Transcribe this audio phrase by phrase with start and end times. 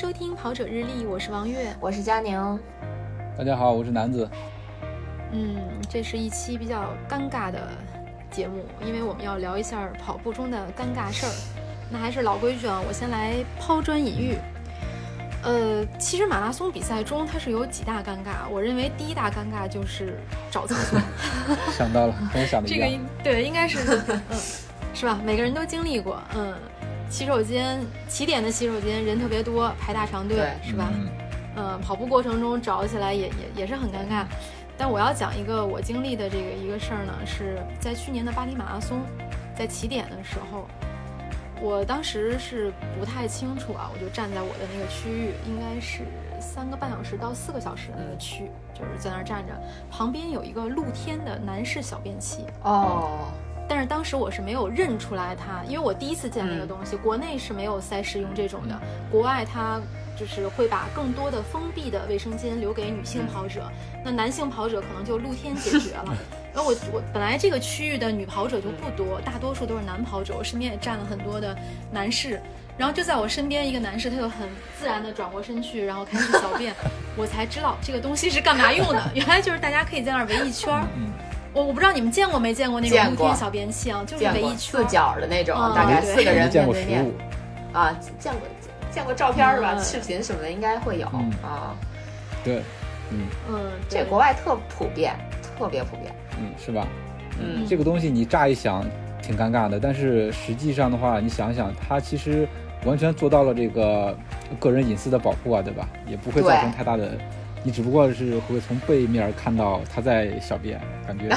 [0.00, 2.58] 收听跑者日历，我是王悦，我是佳宁。
[3.36, 4.26] 大家好，我是南子。
[5.30, 5.58] 嗯，
[5.90, 7.68] 这是一期比较尴尬的
[8.30, 11.32] 节目，因为我们要聊一下跑步中的尴尬事儿。
[11.90, 14.38] 那还是老规矩啊，我先来抛砖引玉。
[15.42, 20.18] 呃，其实马拉松比赛中它是有几大尴尬，我认为第一大尴尬就是
[20.50, 20.98] 找厕所。
[21.76, 22.88] 想到了，跟我想的一样。
[23.22, 24.38] 这个对，应该是，嗯，
[24.94, 25.20] 是吧？
[25.22, 26.54] 每个人都经历过，嗯。
[27.10, 30.90] 洗手间起点的洗手间人特别多，排大长队，是吧？
[31.56, 34.24] 嗯，跑步过程中找起来也也也是很尴尬。
[34.78, 39.02] 但我要讲一个我经历的这个一个事儿呢，是在去年的巴黎马拉松，
[39.54, 40.66] 在起点的时候，
[41.60, 46.04] 我当时是不太清楚啊，我就站在我的那个区域，应该是
[46.40, 49.52] 三个半小时到四个小时的那个区，就是在那儿站着，
[49.90, 52.46] 旁边有一个露天的男士小便器。
[52.62, 53.28] 哦。
[53.70, 56.96] 但是当时我是没有认出来它，因为我第一次见那个东西。
[56.96, 58.76] 国内是没有赛事用这种的，
[59.12, 59.80] 国外它
[60.18, 63.70] 就是会把更多的封闭的卫生间留给女性跑者，
[64.04, 66.16] 那男性跑者可能就露天解决了。
[66.52, 71.56] 然后我我本来这个区域的女跑者就不多，大多数都是男跑者，我身边也站了很多的
[71.92, 72.40] 男士。
[72.76, 76.74] 然后就在我身边一个男士，他就很自然的转过身去，然后开始小便，
[77.16, 80.88] 我才知道这个东西是干嘛用的，原来就是大家可以在那儿围一圈儿。
[81.52, 87.10] 我我不知道你们见过没见过那种露天小便器啊，就是围一圈四角的那种，大概四个人面对面。
[87.72, 88.42] 啊，见过
[88.90, 89.78] 见过照片是吧？
[89.78, 91.06] 视频什么的应该会有
[91.42, 91.74] 啊。
[92.44, 92.62] 对，
[93.10, 95.14] 嗯嗯，这国外特普遍，
[95.58, 96.14] 特别普遍。
[96.38, 96.86] 嗯，是吧？
[97.38, 98.84] 嗯，这个东西你乍一想
[99.22, 102.48] 挺尴尬的，但是实际上的话，你想想，它其实
[102.84, 104.16] 完全做到了这个
[104.58, 105.88] 个人隐私的保护啊，对吧？
[106.06, 107.12] 也不会造成太大的。
[107.62, 111.28] 你只不过是会从背面看到他在小便，感觉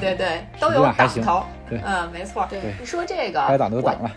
[0.00, 1.42] 对对，都有挡头。
[1.68, 2.46] 对，嗯，没错。
[2.48, 4.10] 对，你说这个该挡都挡了。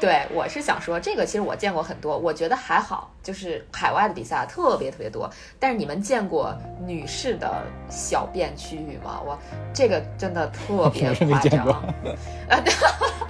[0.00, 5.30] 对，我是想说这个，其实我见过很多，我觉得还好，就是海外的比赛特别特别多。
[5.60, 6.52] 但是你们见过
[6.84, 9.20] 女士的小便区域吗？
[9.24, 9.38] 我
[9.72, 11.68] 这个真的特别夸张。
[12.50, 12.58] 啊，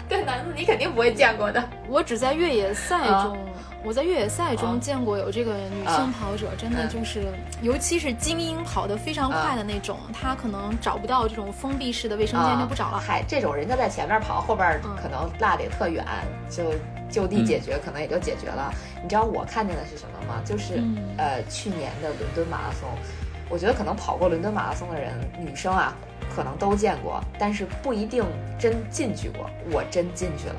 [0.09, 1.63] 对，男子你肯定不会见过的。
[1.91, 3.37] 我只在越野赛中。
[3.85, 7.33] 我在越野赛中见过有这个女性跑者，真的就是，
[7.63, 13.03] 尤其是精英跑得非常快的那种，她可能找不到这种封闭式的卫生间就不找了。
[13.05, 16.05] 嗨，这种人家在前面跑，后边可能落得也特远，
[16.49, 16.65] 就
[17.11, 18.73] 就地解决，可能也就解决了。
[19.03, 20.41] 你知道我看见的是什么吗？
[20.45, 20.81] 就是
[21.19, 22.89] 呃去年的伦敦马拉松，
[23.49, 25.93] 我觉得可能跑过伦敦马拉松的人，女生啊，
[26.35, 28.25] 可能都见过，但是不一定
[28.61, 29.51] 真进去过。
[29.73, 30.57] 我真进去了。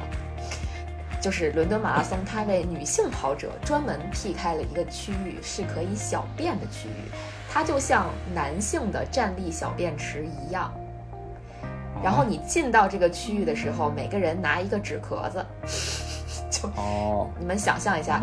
[1.23, 7.09] 就是伦敦马拉松，它为女性跑者专门辟开了一个区域，是可以小便的区域，
[7.49, 10.69] 它就像男性的站立小便池一样。
[12.03, 15.45] 然后你进到这个区域的时候，每个人拿一个纸壳子，
[16.51, 18.21] 就哦，你们想象一下，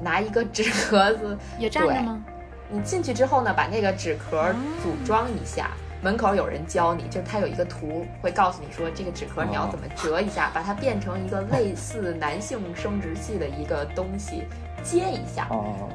[0.00, 2.24] 拿一个纸壳子也站着吗？
[2.70, 5.72] 你进去之后呢，把那个纸壳组装一下。
[6.00, 14.44] 门口有人教你，就是他有一个图，会告诉你说这个纸壳你要怎么折一下，把它变成一个类似男性生殖器的一个东西，
[14.82, 15.48] 接一下。
[15.50, 15.88] 哦。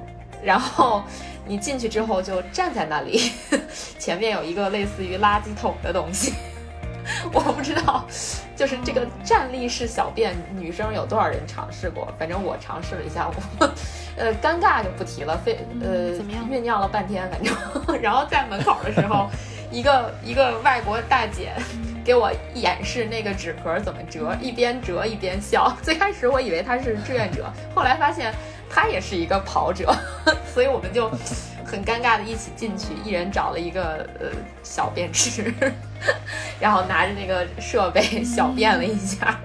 [0.43, 1.03] 然后
[1.45, 3.31] 你进去之后就站在那里，
[3.97, 6.33] 前面有一个类似于垃圾桶的东西。
[7.31, 8.05] 我不知道，
[8.55, 12.07] 就是这个站立式小便，女生有多少人尝试过？
[12.19, 13.65] 反正我尝试了一下，我
[14.17, 16.45] 呃尴尬就不提了，非呃怎么样？
[16.49, 17.55] 酝酿了半天，反正
[18.01, 19.29] 然后在门口的时候。
[19.73, 21.51] 一个一个外国大姐
[22.06, 25.75] 给我演示那个纸壳怎么折，一边折一边笑。
[25.81, 28.31] 最开始我以为她是志愿者，后来发现
[28.69, 29.91] 她也是一个跑者，
[30.53, 31.09] 所以我们就
[31.66, 34.28] 很尴尬的一起进去，一人找了一个呃
[34.62, 35.51] 小便池，
[36.62, 39.39] 然后拿着那个设备小便了一下，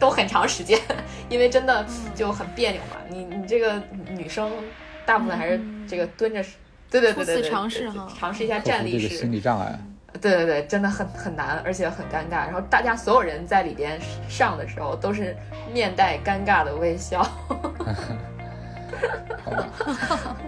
[0.00, 0.80] 都很长时间，
[1.28, 1.84] 因为真的
[2.14, 2.96] 就很别扭嘛。
[3.10, 4.50] 你你这个女生
[5.04, 6.42] 大部分还是这个蹲着。
[7.00, 9.76] 对对对对对，尝试哈，尝试一下站立式心理障碍。
[10.20, 12.46] 对对对，真的很很难，而且很尴尬。
[12.46, 15.36] 然后大家所有人在里边上的时候，都是
[15.72, 17.20] 面带尴尬的微笑。
[19.42, 19.66] 好吧，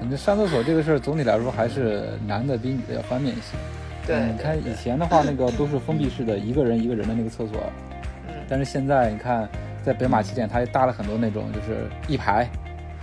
[0.00, 3.56] 你这上厕所这个事儿，总体来说还是男的比女的要方便一些。
[4.06, 7.60] 对，你看以前的话，那个都是封闭式的，一个人一个人的那个厕所。
[8.28, 8.34] 嗯。
[8.48, 9.48] 但是现在你看，
[9.84, 12.48] 在北马起点，它搭了很多那种就是一排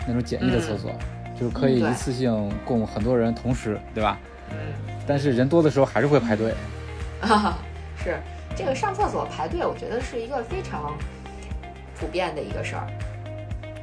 [0.07, 0.89] 那种简易的厕所。
[1.39, 4.17] 就是可以一次性供很多人同时，对吧？
[4.51, 4.55] 嗯。
[5.05, 6.53] 但是人多的时候还是会排队。
[7.21, 7.57] 啊，
[7.97, 8.17] 是
[8.55, 10.93] 这个上厕所排队，我觉得是一个非常
[11.99, 12.87] 普遍的一个事儿，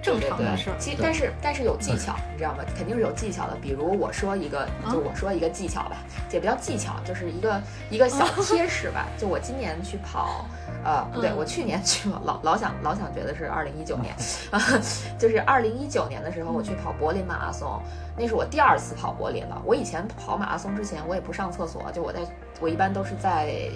[0.03, 0.77] 正常的事儿。
[0.79, 2.65] 其但是但是有技巧，你知道吗？
[2.77, 3.57] 肯定是有技巧的。
[3.61, 5.97] 比如我说一个，就我说一个技巧吧，
[6.31, 9.07] 也不叫技巧，就是一个一个小 贴士吧。
[9.19, 10.45] 就我今年去跑
[10.85, 14.15] 呃，不对，我去年去了，老老想老想觉得是二零一九年，
[14.51, 14.59] 啊，
[15.19, 17.81] 就是二零一九年的时候我去跑柏林马拉松，
[18.17, 19.61] 那是我第二次跑柏林了。
[19.65, 22.21] 我以前跑马拉松之前我也不上厕所，就我在
[22.61, 23.69] 我一般都是在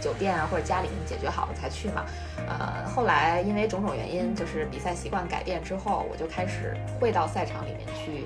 [0.00, 2.04] 酒店啊或者家里解决好了才去嘛。
[2.48, 8.24] 呃，后来因为种种原因，就是比赛习惯改变之后，我就开始会到赛场里面去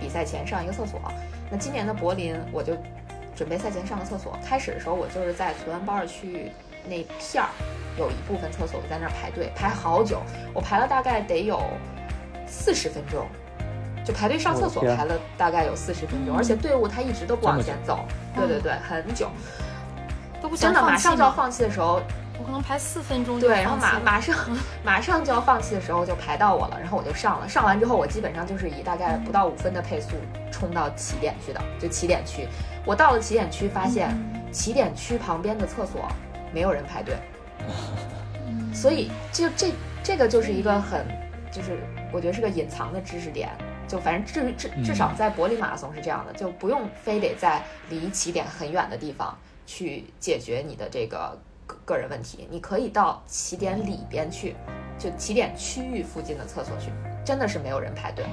[0.00, 1.00] 比赛前上一个厕所。
[1.50, 2.76] 那今年的柏林我就
[3.36, 6.50] 准备赛前上个厕所，开始的时候我就是在存完包尔区。
[6.84, 7.48] 那片儿
[7.96, 10.20] 有一部分厕所，我在那儿排队排好久，
[10.52, 11.62] 我排了大概得有
[12.44, 13.24] 四十分钟，
[14.04, 18.04] 就排队上厕所排了大概有四十分钟，而且队伍它一直都不往前走，
[18.34, 19.30] 对对对，很久，
[20.42, 22.02] 都不真的马上就要放弃的时候，
[22.38, 24.36] 我可能排四分钟，对，然后马马上
[24.84, 30.10] 马上就要放弃的时候就排到我了，然后我就上了，上完之后我基本上就是以大概不到五分的配速
[30.50, 32.48] 冲到起点去的，就起点区，
[32.84, 34.14] 我到了起点区发现
[34.50, 36.06] 起点区旁边的厕所。
[36.54, 37.16] 没有人排队，
[38.74, 39.72] 所以就这
[40.02, 41.06] 这个就是一个很，
[41.50, 41.78] 就是
[42.12, 43.48] 我觉得是个隐藏的知识点。
[43.88, 49.34] 就反正至至至少在柏林马拉松是这样的，就不用非得在离起点很远的地方
[49.66, 54.56] 去解决你的这个个个人问题，你可以到起点里边去，
[54.98, 56.90] 就起点区域附近的厕所去，
[57.24, 58.24] 真的是没有人排队。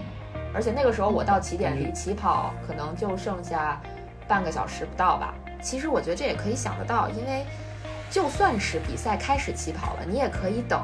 [0.54, 3.81] 而且那个时候我到起点离起跑可能就剩下
[4.28, 5.34] 半个小时不到吧。
[5.62, 7.46] 其实我觉得这也可以想得到，因为。
[8.12, 10.81] 就算是比赛开始起跑了，你也可以等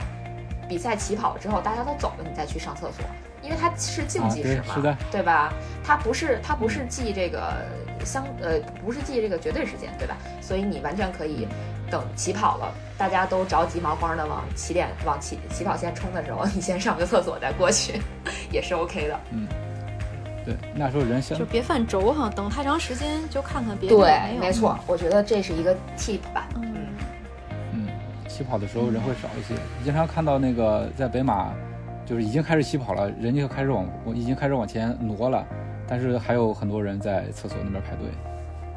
[0.69, 3.03] 比赛起跑了之后，大家都走了，你再去上厕所，
[3.41, 5.51] 因为它是竞技时嘛，对吧？
[5.83, 7.51] 它不是它不是记这个
[8.05, 10.15] 相呃不是记这个绝对时间，对吧？
[10.41, 11.47] 所以你完全可以
[11.89, 17.99] 等起跑了，大家都着急忙慌的往起点往起起跑线冲的时候，你先上个厕所再过去，
[18.51, 19.19] 也是 OK 的。
[19.31, 19.47] 嗯，
[20.45, 23.95] 对，那时候人先就别犯轴哈，等太长时间就看看别的。
[23.95, 26.47] 对，没错，我觉得这是一个 tip 吧。
[26.55, 26.87] 嗯
[27.73, 27.87] 嗯。
[28.27, 31.53] 起跑的时候人会少一些，经常看到那个在北马，
[32.05, 35.45] 就是已经开始起跑了，人就开始往，已经开始往前挪了，
[35.87, 38.07] 但是还有很多人在厕所那边排队。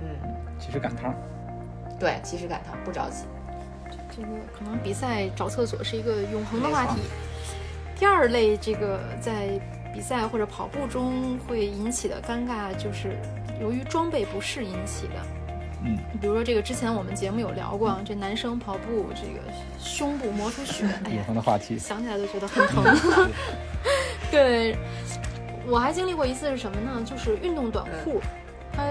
[0.01, 0.09] 嗯，
[0.59, 1.15] 其实赶趟。
[1.99, 3.25] 对，其实赶趟不着急。
[4.15, 7.01] 这个可能比赛找厕所是一个永恒的话题。
[7.97, 9.49] 第二类，这个在
[9.93, 13.17] 比赛或者跑步中会引起的尴尬，就是
[13.61, 15.15] 由于装备不适引起的。
[15.85, 19.41] 嗯，比如说这个之前我们节目有聊过，这男生跑步这个
[19.79, 22.85] 胸部磨出血，哎呀，的话题，想起来都觉得很疼。
[24.31, 24.77] 对，
[25.71, 27.05] 我还经历过一次是什么呢？
[27.05, 28.21] 就是运动短裤，
[28.73, 28.85] 它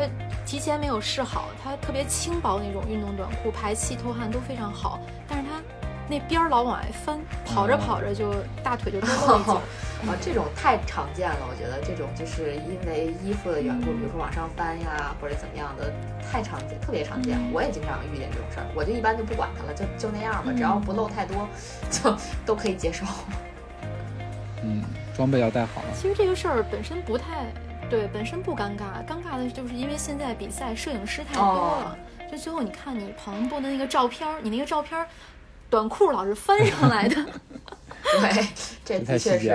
[0.46, 5.62] 提前没有试好，它特别轻薄那种运动短裤，排气透汗都非常好，但是它。
[6.10, 8.34] 那边儿老往外翻，跑着跑着就
[8.64, 9.52] 大腿就脱了一截。
[10.10, 15.92] 啊，这种太常见了，我觉得这种就是因为衣服的缘故，比如说往上翻呀，或者怎么样的，
[16.32, 17.38] 太常见，特别常见。
[17.52, 21.46] 我也经常遇见这种事儿，我就一般就不管它了，就就那样吧，只要不露太多，
[21.92, 22.16] 就
[22.46, 23.04] 都可以接受。
[25.18, 25.82] 嗯，装备要带好。
[25.96, 27.48] 其实这个事儿本身不太
[27.90, 31.98] 对，本身不尴尬，尴尬的就是因为现在比赛摄影师太多了，
[32.32, 35.06] 就最后你看你跑步的那个照片，你那个照片。
[35.70, 37.16] 短裤老是翻上来的，
[38.22, 38.48] 对，
[38.86, 39.50] 这的确是，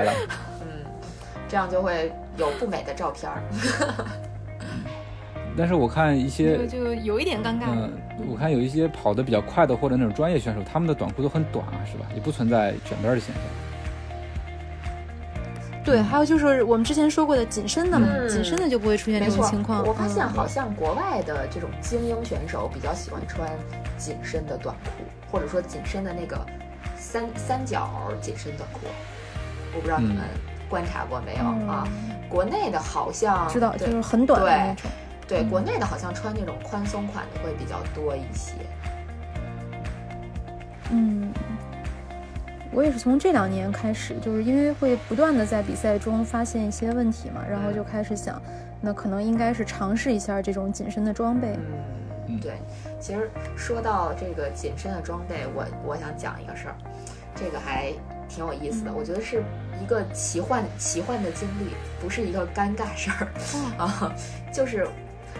[0.60, 0.84] 嗯，
[1.48, 3.42] 这样就会有不美的照片儿。
[5.56, 7.62] 但是我看一些就有一点尴尬。
[7.68, 7.90] 嗯，
[8.30, 12.04] 我看有一些跑得比较快的或者那种专业选手，他们的短裤都很短啊，是吧？
[12.14, 13.44] 也不存在卷边的现象。
[15.84, 19.86] 对，还有就是我们之前说过的紧身的嘛，紧身的就不会出现这种情况。
[19.86, 23.48] 我发现好像国外的这种精英选手比较喜欢穿
[23.96, 25.04] 紧身的短裤。
[25.32, 26.38] 或者说紧身的那个
[26.94, 28.80] 三三角紧身短裤，
[29.74, 30.18] 我不知道你们
[30.68, 31.88] 观察过没有啊？
[32.28, 34.90] 国内的好像知道，就是很短的那种。
[35.26, 38.52] 对，国内的好像穿那种宽松款的会比较多一些。
[40.90, 41.32] 嗯，
[42.72, 48.40] 我也是从这两年开始，就是因为会不断的在比赛中发现一些问题嘛，然后就开始想，
[48.80, 51.56] 那可能应该是尝试一下这种紧身的装备。
[52.28, 52.54] 嗯，对。
[52.98, 56.74] 其实说到这个紧身的装备，我我想讲一个事儿，
[57.34, 57.92] 这个还
[58.28, 58.92] 挺有意思的。
[58.92, 59.42] 我觉得是
[59.82, 63.28] 一个奇幻奇幻的经历，不是一个尴尬事儿
[63.76, 64.14] 啊。
[64.52, 64.86] 就是，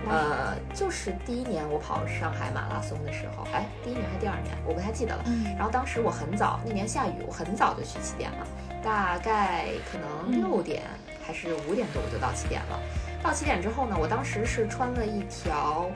[0.09, 5.25] 呃，就是第一年我跑上海马拉松的时候，哎，第一年还是第二年，我不太记得了。
[5.57, 8.47] 然后当时我很早，那年下雨，我很早就去起点了，
[8.83, 10.83] 大概可能六点
[11.27, 12.81] 还是五点多我就到起点了。
[13.23, 15.91] 到起点之后呢，我当时是穿了一条。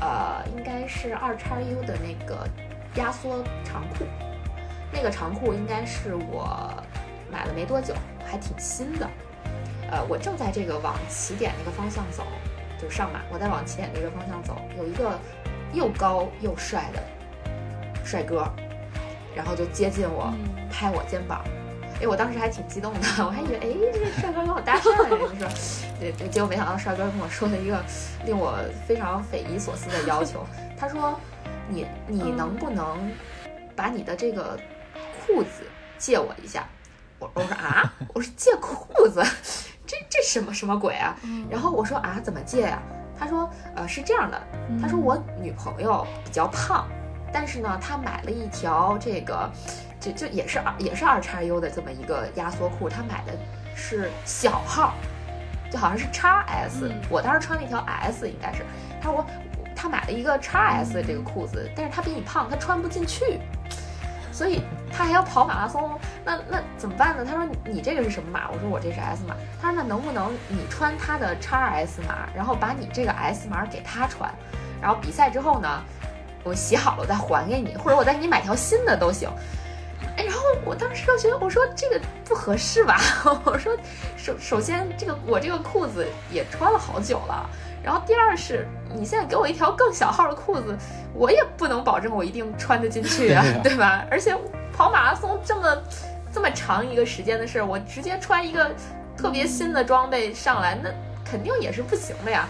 [0.00, 2.44] 呃，应该是二叉 U 的那个
[2.96, 4.04] 压缩长裤，
[4.92, 6.58] 那个长裤应该是我
[7.30, 7.94] 买了没多久，
[8.26, 9.08] 还挺新的。
[9.92, 12.26] 呃，我正在这个往起点那个方向走，
[12.82, 15.16] 就上马，我在往起点这个方向走，有一个
[15.72, 17.00] 又高又帅的
[18.04, 18.44] 帅哥，
[19.36, 20.34] 然后就接近我，
[20.68, 21.44] 拍我肩膀。
[22.00, 25.48] 哎，我当时还挺激动的，我还以为哎，这个帅哥跟我搭讪，就是说，
[26.00, 27.80] 对， 结果没想到帅哥跟我说了一个
[28.26, 28.58] 令我
[28.88, 30.44] 非常匪夷所思的要求。
[30.76, 31.16] 他说
[31.70, 33.08] ：“你你能不能
[33.76, 34.58] 把你的这个
[35.24, 35.62] 裤子
[35.96, 36.66] 借我一下？”
[37.20, 39.22] 我我说啊，我说借裤子，
[39.92, 41.14] 这这什么什么鬼啊？
[41.50, 42.80] 然后我说啊，怎么借呀？
[43.18, 43.46] 他说
[43.76, 44.42] 呃是这样的，
[44.80, 46.88] 他说我女朋友比较胖，
[47.30, 49.50] 但是呢，她买了一条这个。
[50.00, 53.32] 就就也是二也是二叉 U 的这么一个压缩裤，她买的
[53.76, 54.94] 是小号，
[55.70, 58.64] 就好像是叉 S，我当时穿了一条 S，应该是。
[59.00, 59.26] 他说我
[59.76, 63.38] 他买了一个叉 S 的这个裤子，但是他比你胖，他穿不进去，
[64.32, 65.90] 所以他还要跑马拉松，
[66.24, 67.24] 那那怎么办呢？
[67.24, 68.48] 他说你这个是什么码？
[68.50, 69.36] 我说我这是 S 码。
[69.60, 74.32] 他说那能不能你穿他的叉 S 码，然后把你这个 S 码给他穿，
[74.80, 75.68] 然后比赛之后呢，
[76.42, 79.28] 我洗好了再还给你，或者我再给你买条新的都行。
[80.16, 82.98] 哎，然后我当时就觉得，我说这个不合适吧？
[83.44, 83.76] 我说，
[84.16, 87.48] 首首先，这个我这个裤子也穿了好久了。
[87.84, 90.76] 然后第二是，你现在给我一条更小号的裤子，
[91.14, 94.04] 我也不能保证我一定穿得进去 啊，对吧？
[94.10, 94.36] 而且
[94.72, 95.82] 跑马拉松这么
[96.32, 98.70] 这么长一个时间的事，我直接穿一个
[99.16, 100.90] 特别新的装备上来，那
[101.24, 102.48] 肯定也是不行的呀。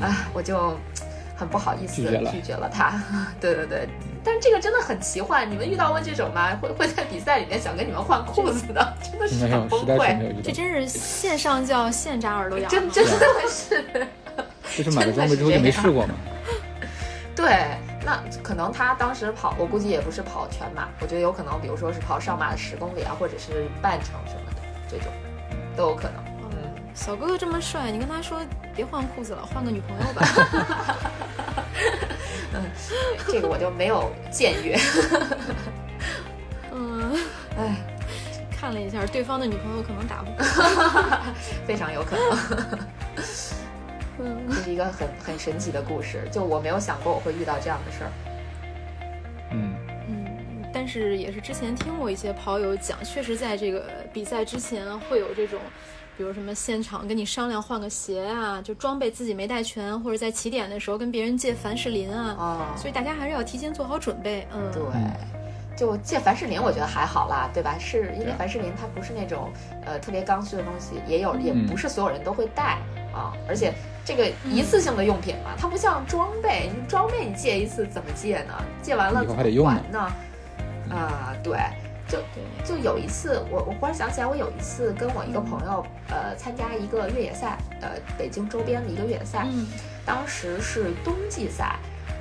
[0.00, 0.76] 哎，我就
[1.36, 3.00] 很不好意思拒绝了他。
[3.40, 3.88] 对对对。
[4.22, 6.54] 但是这个真的很奇幻，你们遇到过这种吗？
[6.60, 10.42] 会会在比赛里面想跟你们换裤子的，真的是很崩溃。
[10.42, 13.18] 这真是线上叫线扎耳朵痒，真真的
[13.48, 13.82] 是。
[14.76, 16.14] 就是买了装备之后就没试过嘛？
[17.34, 17.66] 对，
[18.04, 24.60] 那可能他当时跑，我估计也不是跑全马，我觉得有可能，比如说是跑上马的十公里啊，或者是半程什么的，
[24.90, 25.06] 这种
[25.76, 26.22] 都有可能。
[26.52, 28.40] 嗯，小哥哥这么帅，你跟他说
[28.74, 30.22] 别换裤子了，换个女朋友吧。
[32.52, 32.64] 嗯，
[33.28, 34.76] 这个我就没有僭越。
[36.72, 37.16] 嗯，
[37.56, 37.76] 哎，
[38.50, 40.44] 看了一下，对方的女朋友可能打不过，
[41.66, 42.38] 非常有可能。
[44.22, 48.10] 嗯，这是一个很 很神奇的故事，就我没有想过我会遇到这样的事儿。
[49.52, 49.74] 嗯
[50.08, 50.26] 嗯，
[50.72, 55.58] 但是也是之前听过一些跑友讲，确实在这个比赛之前会有这种。
[56.16, 64.46] 比如什么现场跟你商量换个鞋啊，就装备自己没带全，或者在起点的时候跟别人借凡士林啊，啊，所以大家还是要提前做好准备。
[64.52, 64.82] 嗯，对，
[65.74, 67.74] 就借凡士林，我觉得还好啦，对吧？
[67.78, 69.50] 是因为凡士林它不是那种
[69.86, 72.76] 呃特别刚需的东西，也有也不是所有人都会带
[73.14, 73.72] 啊，而且
[74.04, 78.54] 这个一次性的用品嘛，它不像装备，你装备你借一次怎么借呢？
[78.82, 79.42] 借完了怎么还
[79.90, 79.98] 呢？
[80.90, 81.58] 啊，对。
[82.10, 82.18] 就
[82.64, 89.46] 就有一次，我我忽然想起来，我有一次跟我一个朋友，呃，参加一个越野赛，呃，北京周边的一个越野赛，
[90.04, 91.76] 当时是冬季赛，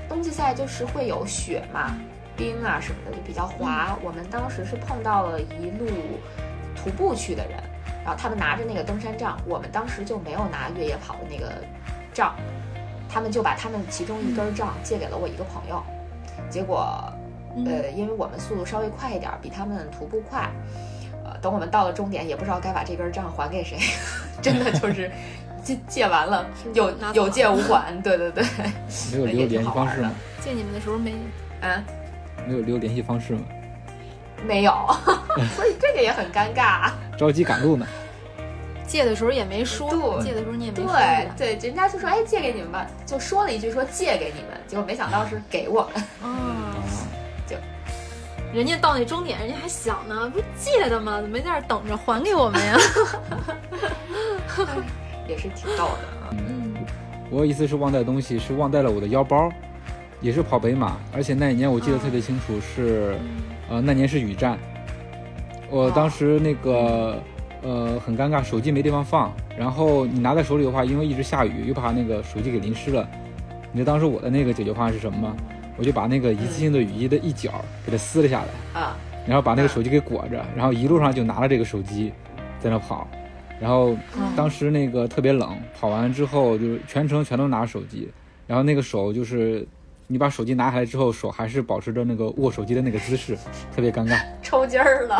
[0.07, 1.97] 冬季赛就是会有雪嘛，
[2.37, 3.97] 冰啊什么的，就比较滑。
[4.03, 5.87] 我们当时是碰到了一路
[6.75, 7.59] 徒步去的人，
[8.03, 11.51] 然后他们拿着那个登山杖，我们当时就没有拿越野跑的那个
[12.13, 12.35] 杖，
[13.09, 15.83] 他们就把他们其中一根杖借给了我一个朋友，
[16.49, 17.11] 结果。
[17.65, 20.47] 呃，因为我们速度稍微快一点，比他们徒步快。
[21.25, 23.75] 呃，等我们到了终点，也不知道该把这根杖还给谁，
[24.39, 25.11] 真的就 是
[25.63, 27.99] 借借完了，有有借无还。
[28.03, 28.43] 对对对，
[29.11, 30.11] 没有留联系方式吗？
[30.39, 31.15] 借你们的时候没？
[31.59, 31.83] 啊，
[32.47, 33.41] 没有留联系方式吗？
[34.45, 34.73] 没有，
[35.55, 36.91] 所以这个也很尴尬。
[37.17, 37.85] 着急赶路呢。
[38.87, 40.91] 借的时候也没说，借的时候你也没说。
[40.91, 46.03] 对对，人家就说哎，借给你们吧，就说了一句说借给你们，结果没想到是给我们。
[46.23, 46.39] 嗯。
[48.51, 51.21] 人家到那终点，人家还想呢，不借的吗？
[51.21, 52.75] 怎么没在那等着还给我们呀？
[55.27, 55.99] 也是挺逗的。
[56.31, 56.73] 嗯，
[57.29, 59.51] 我有一次是忘带东西，是忘带了我的腰包，
[60.19, 63.19] 也是跑北马，而且那一年我记得特别清楚，是
[63.69, 64.57] 呃那年是雨战，
[65.69, 67.21] 我当时那个
[67.61, 73.07] 呃很尴尬，手机没地方放，然后你拿在手里的话，因为一直下雨，又怕那个手机给淋湿了。
[73.71, 75.35] 你知道当时我的那个解决方案是什么吗？
[75.77, 82.11] 我就把那个一次性的雨衣的一角给它撕了下来啊，然后把那个手机给裹着，然后一路上就拿了这个手机
[82.59, 83.07] 在那跑，
[83.61, 83.95] 然后
[84.35, 88.09] 当时那个特别冷，跑完之后就是全程全都拿手机，
[88.45, 89.65] 然后那个手就是
[90.11, 93.37] 你把手机拿下来之后，手还是保持着那个握手机的那个姿势，
[93.75, 95.15] 特别尴尬， 抽筋儿了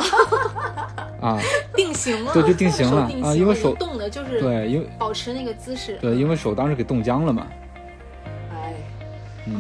[1.21, 1.39] 啊，
[1.77, 7.45] 定型了，对，就定型了啊，因为手动的就是对，因为保持那个姿势，对，因为手当时给冻僵了嘛。
[8.51, 8.73] 哎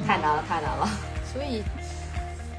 [0.07, 0.89] 太难了，太难了。
[1.31, 1.61] 所以，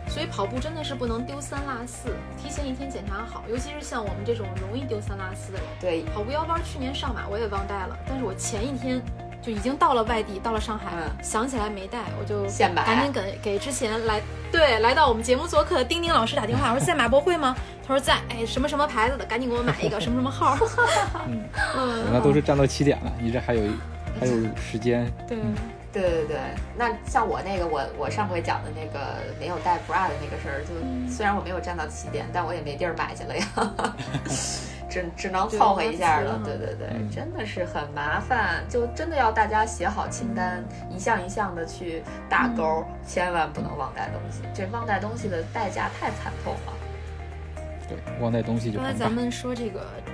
[0.07, 3.43] 所以跑步真的是不能丢三落四，提前一天检查好。
[3.51, 5.67] 尤其是像我们这种容易丢三落四的人。
[5.81, 9.03] 对，跑步腰包去年上马我也忘带了，但是我前一天
[9.43, 10.87] 就已经到了外地，到了上海，
[11.23, 12.43] 想起来没带，我就
[12.75, 14.21] 赶紧给给之前来
[14.53, 17.57] 对来到我们节目做客的丁丁老师打电话，我说在马博会吗？
[17.87, 20.57] 他说在，哎，什么什么牌子的，赶紧给我买一个， 什么什么号。
[21.27, 21.43] 嗯
[21.77, 23.63] 嗯，那都是站到七点了，你这还有
[24.19, 25.11] 还有时间。
[25.27, 25.39] 对。
[25.93, 26.39] 对对对，
[26.79, 33.45] 那像我那个，我我上回讲的那个没有带 bra 的那个事儿，就虽然我没有站到起点，但我也没地儿买去了呀，
[34.91, 36.41] 只只能凑合一下了。
[36.45, 46.73] 对对对，真的是很麻烦，就真的要大家写好清单，一项一项的去打勾，千万不能忘带东西，这忘带东西的代价太惨痛了。
[47.89, 48.79] 对，忘带东西就。
[48.79, 50.13] 刚才咱们说这个，嗯，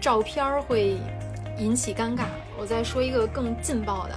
[0.00, 0.98] 照片会
[1.56, 2.24] 引起尴尬，
[2.58, 4.14] 我再说一个更劲爆的。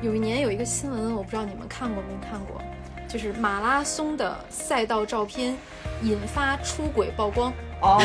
[0.00, 2.62] 有一年有一个新闻，我不知道你们看过没看过，
[3.08, 5.56] 就是马拉松的赛道照片
[6.02, 7.52] 引发出轨曝光。
[7.80, 8.00] 哦，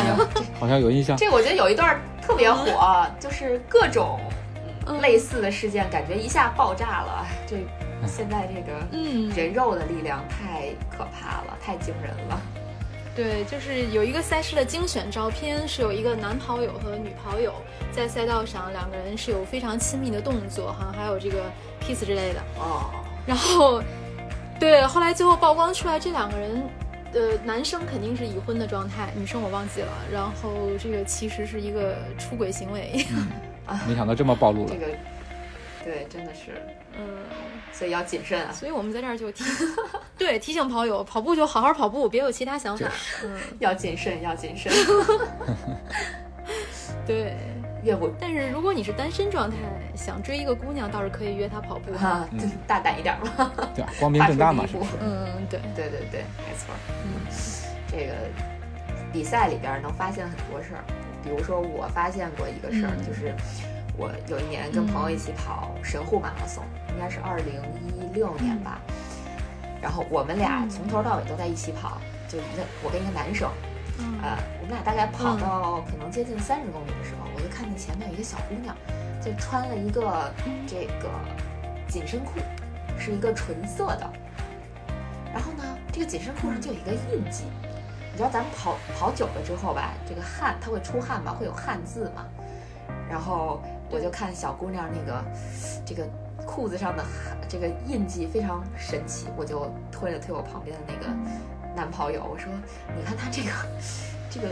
[0.58, 1.16] 好像有印象。
[1.16, 4.20] 这我觉得有一段特别火，就是各种
[5.00, 7.26] 类似的事件，感觉一下爆炸了。
[7.46, 7.56] 这
[8.06, 8.72] 现在这个
[9.34, 12.40] 人肉的力量太可怕了，太惊人了。
[13.16, 17.54] 对，就是有一个赛事的精选照片，是有一个男跑友和女跑友
[17.92, 21.44] 在赛道上，两个人是有非常亲密的动作，好像还有这个
[21.80, 22.40] kiss 之类的。
[22.58, 22.90] 哦。
[23.24, 23.80] 然后，
[24.58, 26.62] 对，后来最后曝光出来，这两个人，
[27.14, 29.92] 呃，男生肯定是已婚的状态，女生我忘记了。
[30.12, 33.06] 然后这个其实是一个出轨行为。
[33.66, 34.70] 啊，没想到这么暴露了。
[34.70, 34.86] 这个，
[35.84, 36.60] 对，真的是。
[36.98, 37.04] 嗯。
[37.72, 38.52] 所以要谨慎啊！
[38.52, 39.42] 所以我们在这儿就提，
[40.16, 42.86] 对提醒跑友，跑步就好好跑步，别有其他想法。
[43.24, 44.72] 嗯， 要谨慎，要谨慎。
[47.04, 47.36] 对，
[47.84, 48.10] 越不。
[48.18, 49.56] 但是如果你是单身状态，
[49.94, 52.26] 想追一个姑娘，倒是可以约她跑步哈，
[52.66, 53.50] 大胆一点嘛。
[53.74, 56.74] 对，光明正大嘛， 是嗯，对，对对对，没错。
[57.04, 57.20] 嗯，
[57.86, 58.12] 这个
[59.12, 60.84] 比赛里边能发现很多事儿，
[61.22, 63.34] 比如说我发现过一个事儿，就是
[63.96, 66.64] 我有一年跟朋友一起跑神户马拉松。
[66.94, 67.60] 应该是二零
[67.90, 68.78] 一六年吧，
[69.82, 73.50] 然后我们俩从头到尾都在一起跑，就一个我跟一个男生，
[74.22, 78.76] 呃，我们俩大概跑到可能接近三十公里的时候，看见前面有一个小姑娘，
[79.24, 80.32] 就穿了一个
[80.66, 81.08] 这个
[81.86, 82.40] 紧身裤，
[82.98, 84.12] 是一个纯色的，
[85.32, 85.62] 然后呢，
[85.92, 87.44] 这个紧身裤上就有一个印记，
[88.10, 92.26] 你知道咱们跑跑久了之后吧，这个汗它会出汗嘛，会有汗渍嘛，
[93.08, 95.24] 然后我就看小姑娘那个
[95.86, 96.04] 这个。
[96.46, 97.02] 裤子上的
[97.48, 101.10] 这个印记非常神奇，我就推了推我旁边的那个
[101.74, 102.52] 男跑友，我说
[102.94, 103.50] ：“你看他这个
[104.28, 104.48] 这个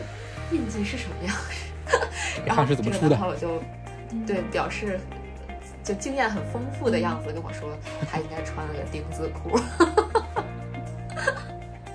[0.50, 1.70] 印记是什么样式？”
[2.44, 3.62] 然后这个男跑友就
[4.26, 5.00] 对表示
[5.82, 7.70] 就经验很丰富的样子跟我说
[8.10, 9.58] ：“他应该穿了个丁字裤。”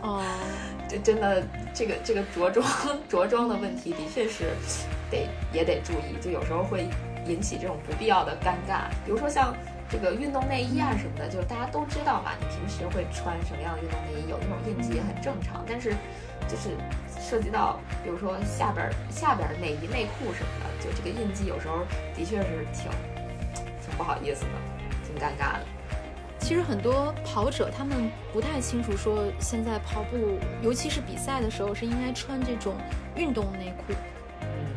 [0.02, 0.24] 哦，
[0.88, 2.66] 这真的这个这个着装
[3.08, 4.46] 着装的问题的确是
[5.10, 6.88] 得也得注意，就有时候会
[7.26, 9.54] 引起这种不必要的尴尬，比如说像。
[9.90, 12.32] 这个运动内衣啊什么的，就是大家都知道嘛。
[12.42, 14.28] 你平时会穿什么样的运动内衣？
[14.30, 15.64] 有那种印记也很正常。
[15.66, 15.96] 但是，
[16.46, 16.72] 就是
[17.30, 21.80] 涉及到，比如说下边下边内衣、内裤什么的，就这个印记有时候
[22.16, 22.90] 的确是挺
[23.82, 24.52] 挺不好意思的，
[25.06, 25.66] 挺尴尬的。
[26.40, 32.76] 其实很多跑者他们不太清楚，说现在跑步，尤其是比赛的时候，是应该穿这种
[33.18, 33.94] 运动内裤。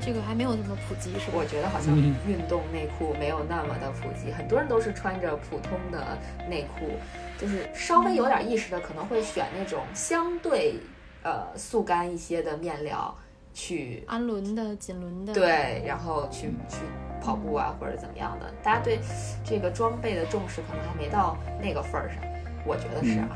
[0.02, 1.34] 这个还没有那么普及，是吧？
[1.34, 6.98] 我觉得好像运动内裤没有那么的普及，很多人都是穿着普通的内裤，
[7.38, 10.74] 就是稍微有点意识的可能会选那种相对
[11.22, 13.14] 呃速干一些的面料
[13.52, 16.76] 去氨纶的、锦纶的，对，然后去去
[17.20, 18.98] 跑步啊或者怎么样的，大家对
[19.44, 22.18] 这个装备的重视可能还没到那个份儿上，
[22.66, 23.28] 我觉得是啊。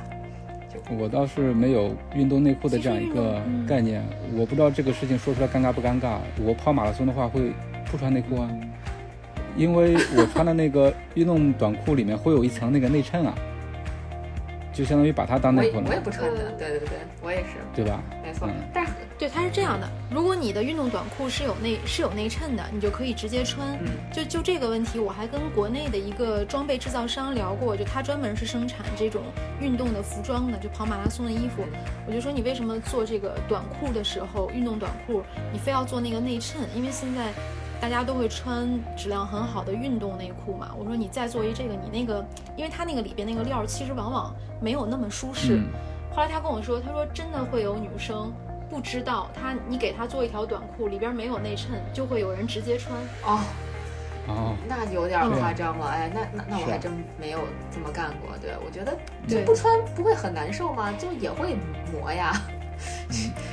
[0.98, 4.04] 我倒是没有运动内裤的这样一个概念，
[4.36, 6.18] 我不知道这个事情说出来尴尬不尴尬。
[6.42, 7.52] 我跑马拉松的话会
[7.88, 8.50] 不穿内裤啊，
[9.56, 13.32] 因为我穿的那个运动短裤里面会有一层那个内衬啊，
[14.74, 15.84] 就相当于把它当内裤了。
[15.88, 18.02] 我也不穿的，对对对，我也是，对吧？
[18.22, 18.92] 没错，但是。
[19.16, 19.88] 对，它是这样的。
[20.10, 23.78] 如果你的运动短裤是有内是有内衬的，你就可以直接穿。
[24.12, 29.22] 就就这个问题，我还跟国内的一个装备制造商聊过，就他专门是生产这种
[29.60, 31.64] 运动的服装的，就跑马拉松的衣服。
[32.08, 36.62] 我就说你为什么做这个短裤的时候，运动短裤你非要做那个内衬？
[36.74, 37.32] 因为现在
[37.80, 40.70] 大家都会穿质量很好的运动内裤嘛。
[40.78, 42.24] 我说你再做一这个，你那个，
[42.56, 45.62] 因为它那个里边那个料其实往往没有那么舒适。
[46.14, 48.32] 后来他跟我说，他说真的会有女生。
[48.70, 53.38] 不知道他，你给他做一条短裤，里边没有内衬，就会有人直接穿哦
[54.26, 58.37] 哦，那有点夸张了，哎，那那那我还真没有这么干过。
[58.40, 58.96] 对，我觉得
[59.28, 60.90] 就不穿不会很难受吗？
[60.98, 61.56] 就也会
[61.92, 62.32] 磨呀，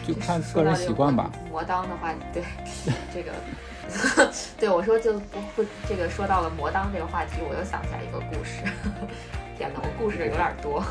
[0.07, 1.29] 就看个人习惯吧。
[1.49, 2.43] 磨裆的话，对
[3.13, 3.31] 这个，
[4.57, 8.63] 对我说就不不这个说到了磨裆这个话题，我又想起来一个故事。
[9.57, 10.83] 天哪，我故事有点多，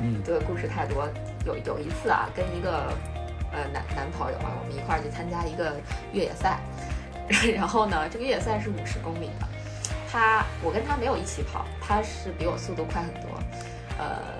[0.00, 1.08] 嗯，对，故事太多。
[1.46, 2.92] 有有一次啊，跟一个
[3.52, 5.76] 呃男男朋友啊，我们一块儿去参加一个
[6.12, 6.58] 越野赛，
[7.54, 9.46] 然后呢，这个越野赛是五十公里的，
[10.10, 13.38] 他我跟他没有一起跑，他是比我速度快很多，
[13.98, 14.34] 呃，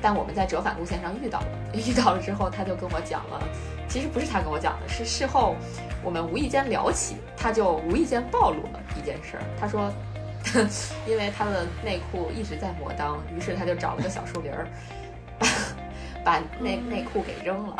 [0.00, 3.42] 但我们在折返路线上遇到了， 遇到了之后，他就跟我讲了，
[3.88, 5.56] 其实不是他跟我讲的，是事后
[6.02, 9.92] 我们无意间聊起，他就无意间暴露了一件事儿，他说。
[11.04, 14.66] 因为他的内裤一直在磨裆，于是他就找了个小树林儿，
[16.24, 17.76] 把内内裤给扔了。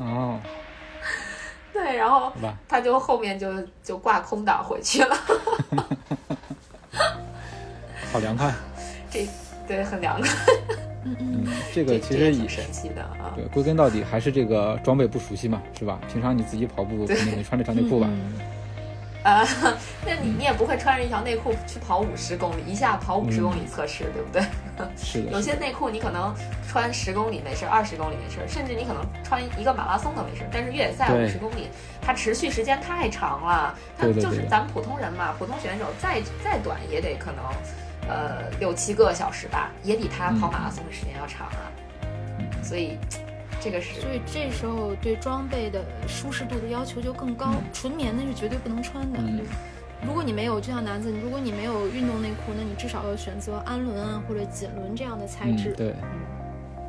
[0.00, 0.40] 哦，
[1.72, 2.32] 对，然后
[2.66, 5.16] 他就后面就就挂空档回去了。
[8.10, 8.52] 好凉快。
[9.10, 9.28] 这
[9.68, 10.28] 对很凉快。
[11.04, 13.32] 嗯嗯，这个其实挺神奇的啊。
[13.34, 16.00] 对，归根到底还是这个装备不熟悉嘛，是吧？
[16.12, 18.08] 平常你自己跑步肯定没穿这条内裤吧？
[19.22, 19.46] 啊，
[20.04, 24.42] 那你你也不会穿着一条内裤去跑五十公里，一下跑五十公里测试，对不对？
[24.98, 25.30] 是的。
[25.30, 26.34] 有些内裤你可能
[26.68, 30.42] 穿十公里没事，二十公里没事，甚至你可能穿一个马拉松都没事。
[30.50, 31.68] 但是越野赛五十公里，
[32.00, 37.44] 它持续时间太长了，它就是咱们普通人嘛，普通选手再再短也得可能
[38.12, 41.72] 呃六七个小时吧，也比他跑马拉松的时间要长啊。
[42.62, 42.98] 所以。
[43.64, 47.54] 这个是，所以这时候对装备的舒适度的要求就更高。
[47.72, 49.20] 纯棉的是绝对不能穿的。
[50.04, 55.72] 如果你没有，就像男子，如果你没有运动内裤，那你至少要选择氨纶啊或者锦纶这样的材质。
[55.76, 55.94] 对，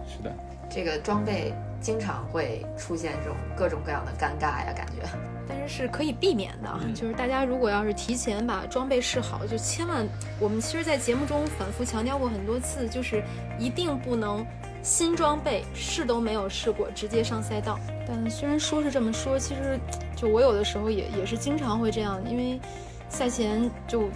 [0.08, 0.34] 是的。
[0.68, 5.08] 这个装备经常会出现这种各种各样的尴尬呀，感觉。
[5.48, 10.08] 但是是可以避免的，就是大家如果要是提前把装备试好，就千万，
[10.40, 13.24] 我们其实，在节目中反复强调过很多次，就是
[13.60, 14.46] 一定不能。
[14.86, 17.80] 新装备试都没有试过，直接上赛道。
[18.06, 19.80] 但虽然说是这么说，其实
[20.14, 22.60] 就我有的时候也也是经常会这样，因为
[23.08, 24.10] 赛前就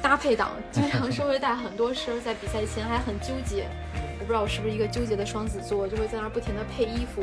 [0.00, 3.66] 搭配党经常是会带很多身，在比赛前还很纠结。
[4.18, 7.22] 我不知道我是不是一个纠结的双子座，就会在那儿不停的配衣服。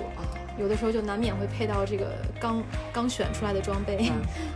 [0.57, 4.11] 有的时候就难免会配到这个刚刚选出来的装备。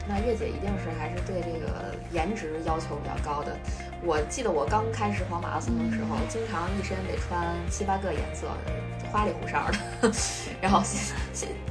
[0.07, 3.57] 那月姐一定是还是对这个颜值要求比较高的。
[4.03, 8.47] 我记得我刚开始跑马拉松的时候，经常一身得穿七八个颜色，
[9.11, 10.11] 花里胡哨的。
[10.61, 10.83] 然后，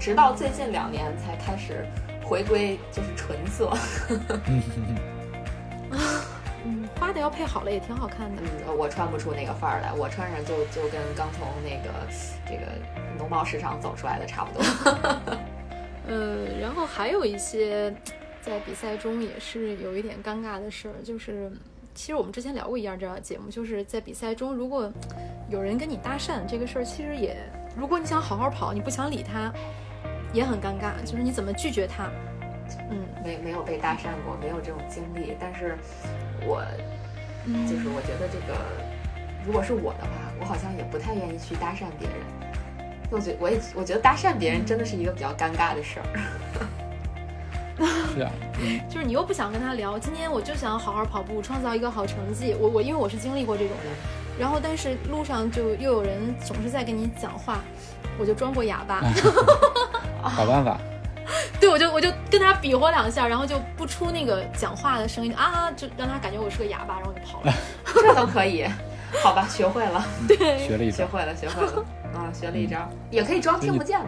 [0.01, 1.87] 直到最近两年才开始
[2.25, 3.73] 回归，就是纯色。
[6.97, 8.43] 嗯，花的要配好了也挺好看的。
[8.67, 11.91] 嗯，我穿不出那个范儿来，我穿上就就跟刚从那个
[12.47, 12.73] 这个
[13.19, 15.37] 农贸市场走出来的差不多。
[16.09, 17.95] 呃，然后还有一些
[18.41, 21.51] 在比赛中也是有一点尴尬的事儿，就是
[21.95, 24.91] 其实我们之前聊过一样这样的节目，就是在比赛中如果
[25.49, 27.37] 有人跟你搭讪这个事儿，其实也
[27.77, 29.53] 如果你想好好跑，你不想理他，
[30.33, 32.09] 也很尴尬，就是你怎么拒绝他？
[32.91, 35.77] 嗯，没没有被搭讪过，没有这种经历，但是。
[36.45, 36.63] 我，
[37.69, 38.59] 就是我觉得这个，
[39.47, 42.17] 如果是我的话，我好像也不太愿意去搭讪别人。
[43.09, 46.07] 我觉我也我觉得搭讪别人真的是一个比较尴尬的事儿。
[48.13, 48.33] 是啊，
[48.89, 52.57] 就是你又不想跟他聊，今天我就想好好跑步，创造一个好成绩。
[52.59, 57.61] 我我因为我是经历过这种的，然后但是路上就又有人总是在跟你讲话，
[58.19, 59.03] 我就装过哑巴。
[60.23, 60.81] 好办法。
[61.61, 67.53] 对，我就我就跟他比划两下，然后就不出那个讲话的声音啊，就让他感觉我是个哑巴，然后就跑了。
[67.95, 68.65] 这都可以，
[69.23, 70.05] 好吧，学会了。
[70.29, 71.85] 对，学了一学会了，学会了
[72.15, 74.07] 啊，学了一招，也可以装听不见嘛。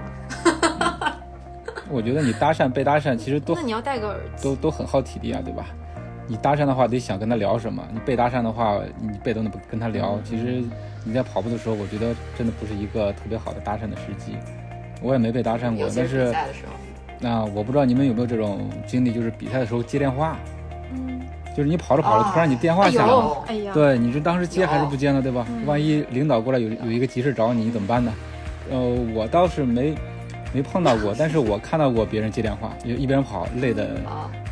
[1.90, 5.64] 我觉得你搭讪被搭讪其实都那你要戴个耳机，都都很耗体力啊，对吧？
[6.26, 10.62] 你搭讪的话得想跟他聊什么，你被搭讪的话你被动的不跟他聊，其实
[11.02, 14.36] 你在跑步的时候，我觉得真的不是一个特别好的搭讪的时机。
[15.00, 16.34] 我也没被搭讪过，但是。
[17.20, 20.36] 那我不知道你们有没有这种经历，就是比赛的时候接电话，
[20.92, 21.20] 嗯，
[21.56, 25.20] 就是你跑着跑着，突然你电话响了，哎呀，对，你是当时接还是不接呢？
[25.20, 25.46] 对吧？
[25.66, 28.12] 万一领导过来有有一个急事找你，怎么办呢？
[28.70, 28.78] 呃，
[29.14, 29.94] 我倒是没
[30.52, 33.96] 没碰到过，但是我看到过别人接电话，就一边跑累的，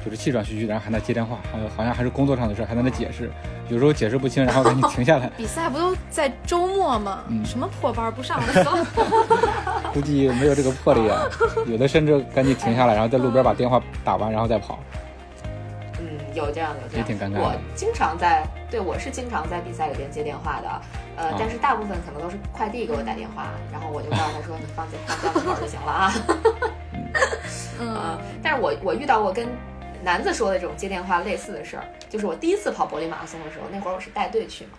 [0.07, 3.29] 就是气喘吁吁，然后还在接电话，还有好像还是工作上的事，还在那解释，
[3.69, 5.29] 有时候解释不清，然后赶紧停下来。
[5.37, 7.25] 比赛不都在周末吗？
[7.45, 8.87] 什么破班不上了？
[9.93, 11.27] 估计没有这个魄力啊，
[11.67, 14.79] 有的甚至赶紧停下来，然后在路边把电话打完，然后再跑。
[15.99, 17.41] 嗯，有这样的，也挺尴尬。
[17.41, 20.81] 我经常在，对我是经常在比赛里边接电话的，
[21.17, 26.13] 呃，但是大部分可能都是快递给我打电话，然后我就告诉他说：“你放放家门口就行了啊。
[27.79, 29.47] ”嗯，但是我我遇到过跟
[30.07, 34.71] 南子说的这种接电话类似的事儿，就是我第一次跑柏林马拉松的时候，那会儿我是带队去嘛。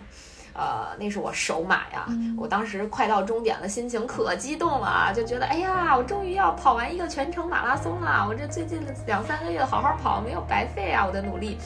[0.54, 11.58] 呃，那是我首马呀，我当时快到终点了，心情可激动了，就觉得哎呀，我终于要跑完一个全程马拉松了，我这最近两三个月好好跑，没有白费啊，我的努力。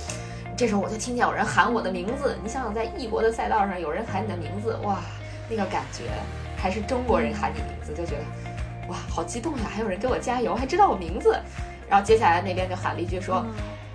[0.57, 4.99] 这时候我就听见有人喊我的名字，你想想，在异国的赛道上有人喊你的名字，哇，
[5.49, 6.11] 那个感觉，
[6.57, 9.71] 还是中国人喊你名字，就觉得哇，好激动呀！
[9.73, 11.39] 还有人给我加油，还知道我名字。
[11.93, 13.45] 然后接下来那边就喊了一句说。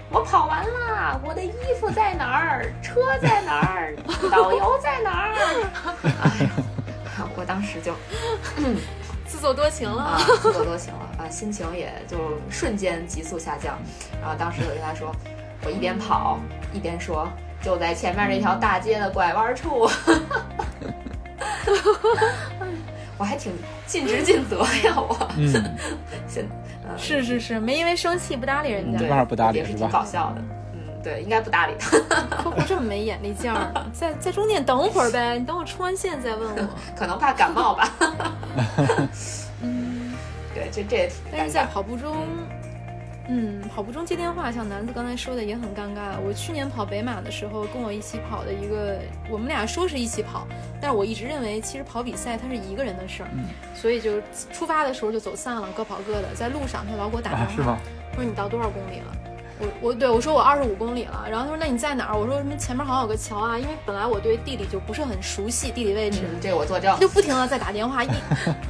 [0.09, 2.71] 我跑完了，我的衣服在哪儿？
[2.81, 3.93] 车在哪儿？
[4.31, 5.33] 导游在哪儿？
[6.03, 6.49] 哎呀，
[7.35, 7.93] 我当时就
[8.57, 8.77] 嗯
[9.27, 13.77] 自作多情了，自作多情了啊，心情也就瞬间急速下降。
[14.21, 15.11] 然后当时我跟他说，
[15.65, 16.39] 我一边跑
[16.71, 17.27] 一边说，
[17.61, 19.89] 就在前面那条大街的拐弯处。
[23.17, 23.51] 我还挺
[23.85, 25.17] 尽职尽责呀，我。
[26.29, 26.47] 现。
[26.97, 29.77] 是是是，没因为生气不搭理人家，对，不搭理是吧？
[29.77, 30.41] 挺搞笑的，
[30.73, 31.97] 嗯，对，应该不搭理他。
[32.35, 36.67] 客户这么没眼力劲儿， 在在中间等会儿呗，你等我出完线再问我。
[36.97, 37.89] 可能怕感冒吧。
[39.61, 40.13] 嗯，
[40.53, 41.09] 对，这这。
[41.31, 42.15] 但是在跑步中。
[42.15, 42.47] 嗯，
[43.73, 46.17] 跑步中接电话，像南子刚才说的也很尴尬。
[46.25, 50.47] 我去年跑北马的时候，跟我一起跑的一个，我们俩说是一起跑，
[50.81, 53.29] 但是我一直认为其实跑比赛它是一个人的事儿，
[53.75, 54.21] 所以就
[54.53, 56.33] 出发的时候就走散了，各跑各的。
[56.33, 57.77] 在路上他老给我打电话，
[58.15, 59.13] 说你到多少公里了？
[59.59, 61.25] 我我对我说我二十五公里了。
[61.29, 62.17] 然后他说那你在哪儿？
[62.17, 66.21] 我说什么前面好像有个桥啊，因为本来我对地理就不是很熟悉，地理位置。
[66.39, 66.93] 这个我作证。
[66.93, 68.09] 他就不停的在打电话，一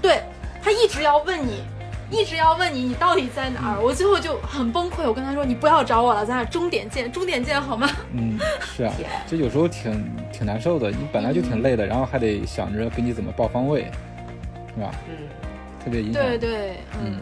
[0.01, 0.23] 对
[0.63, 1.61] 他一直要问你。
[2.09, 3.81] 一直要问你，你到底在哪儿？
[3.81, 5.05] 我最后就很崩溃。
[5.05, 8.93] 我跟他说：“你不要找我了，咱俩终点见，终点见，好吗？”嗯，是啊，
[9.27, 10.89] 就有时候挺挺难受的。
[10.89, 13.91] 你本来就挺累的，然后还得想着给你怎么报方位，
[14.73, 14.91] 是吧？
[15.09, 15.27] 嗯，
[15.83, 16.23] 特别影响。
[16.23, 17.19] 对对，嗯，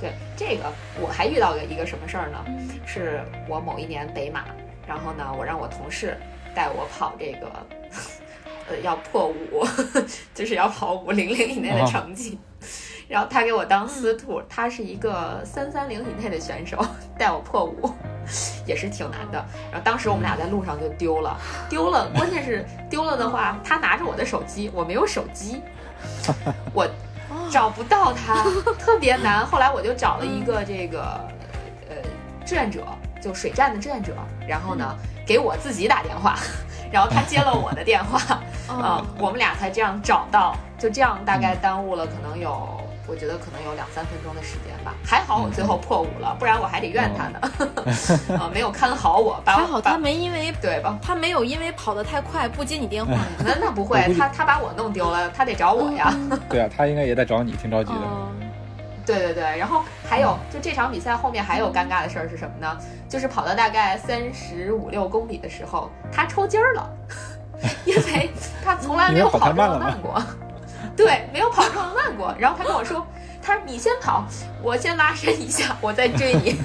[0.00, 0.64] 对，这个
[0.98, 2.42] 我还遇到了一个什么事儿呢？
[2.86, 4.44] 是我某一年北马，
[4.86, 6.16] 然后呢，我让我同事
[6.54, 7.52] 带我跑这个，
[8.70, 9.66] 呃，要破五，
[10.34, 12.38] 就是要跑五零零以内的成绩。
[13.10, 16.78] 然后他给我当司徒，他是一个三三零以内的选手，
[17.18, 17.92] 带我破五，
[18.64, 19.44] 也是挺难的。
[19.72, 21.36] 然后当时我们俩在路上就丢了，
[21.68, 25.60] 丢了，关键是丢了的话，他拿着我的手机，我没有手机，
[26.72, 26.88] 我
[27.50, 28.44] 找不到他，
[28.78, 29.44] 特别难。
[29.44, 31.20] 后来我就找了一个这个
[31.88, 31.96] 呃
[32.46, 32.86] 志愿者，
[33.20, 34.14] 就水站的志愿者，
[34.46, 34.96] 然后呢
[35.26, 36.38] 给我自己打电话，
[36.92, 38.40] 然后他接了我的电话，
[38.72, 42.79] 啊，我们俩才这样找到，就这样大概耽误了可能有。
[43.10, 48.38] 我觉得可能有两三分钟的时间吧，还好我最后破五了，不然我还得怨他呢。
[48.38, 50.96] 啊， 没有看好我，还好他没因为对吧？
[51.02, 53.12] 他没有因为跑得太快不接你电话。
[53.44, 56.14] 那那不会，他他把我弄丢了，他得找我呀。
[56.48, 58.00] 对啊，他应该也在找你，挺着急的。
[59.04, 62.78] 对对对，然后还有就这场比赛后面还有尴尬的事儿是什么呢？
[63.08, 66.88] 就是跑到大概三十五六公里的时候，他抽筋儿了，
[67.84, 68.30] 因为
[68.64, 70.22] 他从来没有跑这么慢过。
[70.96, 72.34] 对，没有跑这么慢过。
[72.38, 73.06] 然后他跟我说
[73.42, 74.24] ：“他说你先跑，
[74.62, 76.56] 我先拉伸一下， 我再追你。”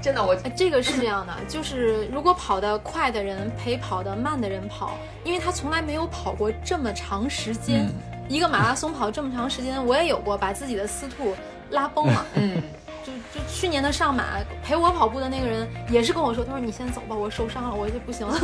[0.00, 7.88] 真的，我这个是这样的，就是如果跑得快的人陪跑得慢的人跑，因为他从来没有跑过这么长时间，
[8.28, 11.34] 一个马拉松跑这么长时间，我也有过把自己的司兔
[11.70, 12.26] 拉崩了。
[12.34, 12.62] 嗯，
[13.02, 14.24] 就就去年的上马
[14.62, 18.38] 陪我跑步的那个人也是跟我说：“他说你先走吧，我受伤了，我就不行了。”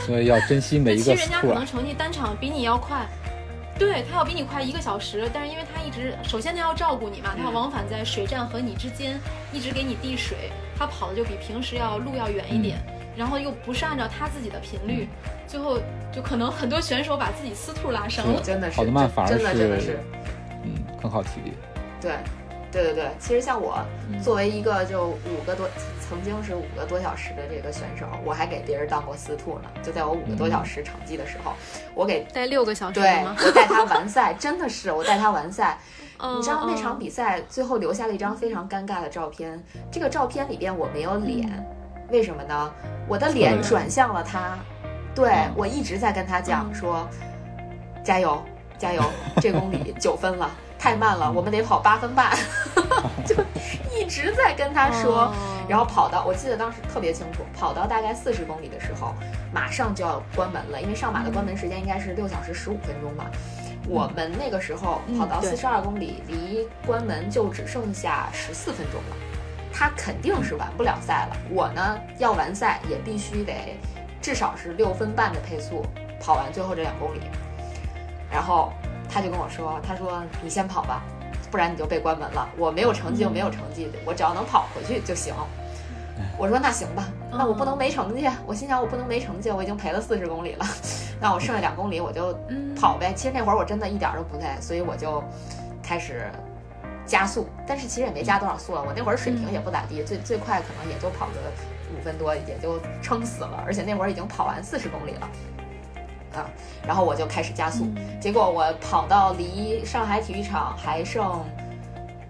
[0.00, 1.04] 所以要珍惜每一个。
[1.04, 3.06] 其实人家可能成绩单场比你要快，
[3.78, 9.20] 对他要比你快一个小时，但是因为他一直，首先他要照顾你嘛，他要往返在水站和你之间，
[9.52, 12.78] 一直给你递水，他跑的就比平时要路要远一点，
[13.16, 15.08] 然后又不是按照他自己的频率，
[15.46, 15.78] 最后
[16.12, 18.40] 就可能很多选手把自己私兔拉伤了。
[18.42, 20.00] 真的是跑得慢反而是，
[20.64, 21.52] 嗯，很耗体力。
[22.00, 22.12] 对。
[22.72, 23.84] 对对对，其实像我
[24.24, 25.68] 作为一个就五个多，
[26.12, 29.70] 曾经是五个多小时的这个选手，我还给别人当过司徒呢。
[29.82, 31.54] 就在我五个多小时成绩的时候，
[31.94, 35.78] 我给带六个小时对，我带他完赛，真的是我带他完赛。
[36.36, 39.58] 你知道那场比赛最后留下了一张非常尴尬的照片，
[39.90, 41.48] 这个照片里边我没有脸，
[42.10, 42.70] 为什么呢？
[43.08, 44.58] 我的脸转向了他，
[45.14, 47.08] 对我一直在跟他讲说，
[48.04, 48.40] 加油
[48.76, 49.02] 加油，
[49.40, 50.50] 这公里九分了。
[50.82, 52.36] 太慢了，我们得跑八分半，
[53.24, 53.36] 就
[53.96, 55.32] 一直在跟他说，
[55.68, 59.14] 然后跑到，我记得当时特别清楚，跑到大概四十公里的时候，
[59.54, 63.30] 马上就要关门了，因为上马的关门时间应该是六小时十五分钟吧。
[63.86, 69.16] 我们那个时候跑到四十二公里，离关门就只剩下十四分钟了，
[69.72, 71.36] 他肯定是完不了赛了。
[71.48, 73.78] 我呢要完赛也必须得
[74.20, 75.86] 至少是六分半的配速
[76.20, 77.20] 跑完最后这两公里，
[78.28, 78.72] 然后。
[79.12, 81.02] 他就跟我说：“他说你先跑吧，
[81.50, 82.48] 不然你就被关门了。
[82.56, 85.34] 我没有成绩就没有成绩，我只要能跑回去就行。”
[86.38, 88.28] 我说那行吧，那我不能没成绩。
[88.46, 90.66] 我心想我不能没成绩，我已经赔了四十公里了，
[91.20, 92.32] 那我剩下两公里我就
[92.78, 93.12] 跑呗。
[93.14, 95.22] 其实那会儿我真的一点都不累，所以我就
[95.82, 96.30] 开始
[97.06, 97.48] 加速。
[97.66, 101.32] 但是其实也没加多少速了，我那会儿水平也不咋地，最最快可能也就跑个
[101.96, 103.62] 五分多，也就撑死了。
[103.66, 105.28] 而且那会儿已经跑完四十公里了，
[106.40, 106.50] 啊，
[106.86, 107.86] 然后我就开始加速。
[108.20, 111.44] 结果我跑到离上海体育场还剩。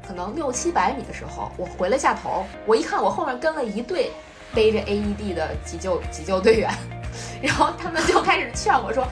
[0.04, 4.10] 可能六七百米的时候，我回了下头，我一看，我后面跟了一队
[4.52, 6.74] 背着 AED 的急救急救队员，
[7.40, 9.06] 然后他们就开始劝我说：“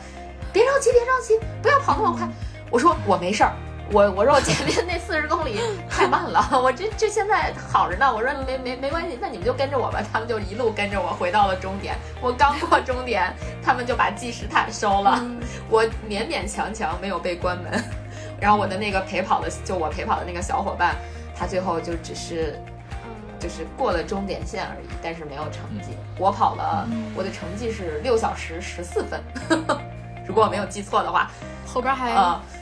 [0.52, 2.28] 别着急，别着急，不要跑那么快。”
[2.72, 3.54] 我说：“我没事儿，
[3.92, 5.58] 我我说我前面那四十公里
[5.90, 11.96] 太慢了， 我这这现在好着呢。”我说：“没没没关系，那你们就跟着我吧。”他们就一路跟着我回到了终点。
[12.20, 15.20] 我刚过终点，他们就把计时毯收了，
[15.68, 17.82] 我勉勉强强没有被关门。
[18.40, 20.94] 然后我的那个陪跑的，就我陪跑的那个小伙伴，
[21.36, 22.62] 他最后就只是，
[23.40, 25.96] 就是过了终点线而已，但是没有成绩。
[26.16, 29.20] 我跑了，我的成绩是六小时十四分，
[30.24, 31.28] 如果我没有记错的话。
[31.72, 32.10] 后边还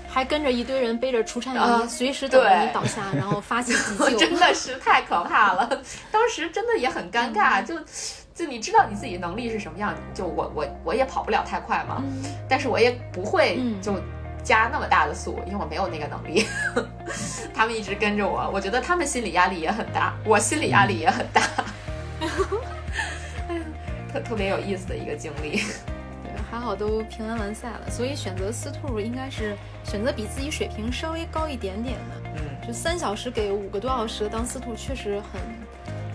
[0.08, 4.16] 还跟着一堆人背着除颤仪，随时等着你倒下，然后发起急救。
[4.18, 5.68] 真的是太可怕了，
[6.10, 7.78] 当时真的也很尴尬，就
[8.34, 12.02] 就你知道你自己能力是什么样，就我我我也跑不了太快嘛，
[12.48, 13.94] 但是我也不会就。
[14.44, 16.46] 加那么大的速，因为我没有那个能力。
[17.52, 21.42] 他们一直跟着我，我觉得他们心理压力也很大，我心理压力也很大。
[24.10, 25.60] 特特别有意思的一个经历。
[26.48, 27.90] 对，还好都平安完赛了。
[27.90, 32.30] 所以选择司兔应该是选择比自己水平稍微高一点点的。
[32.36, 35.40] 嗯，就三小时给五个多小时的当司兔确实很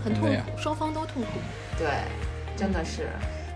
[0.03, 1.39] 很痛苦，双方都痛苦。
[1.77, 1.87] 对，
[2.57, 3.07] 真的是。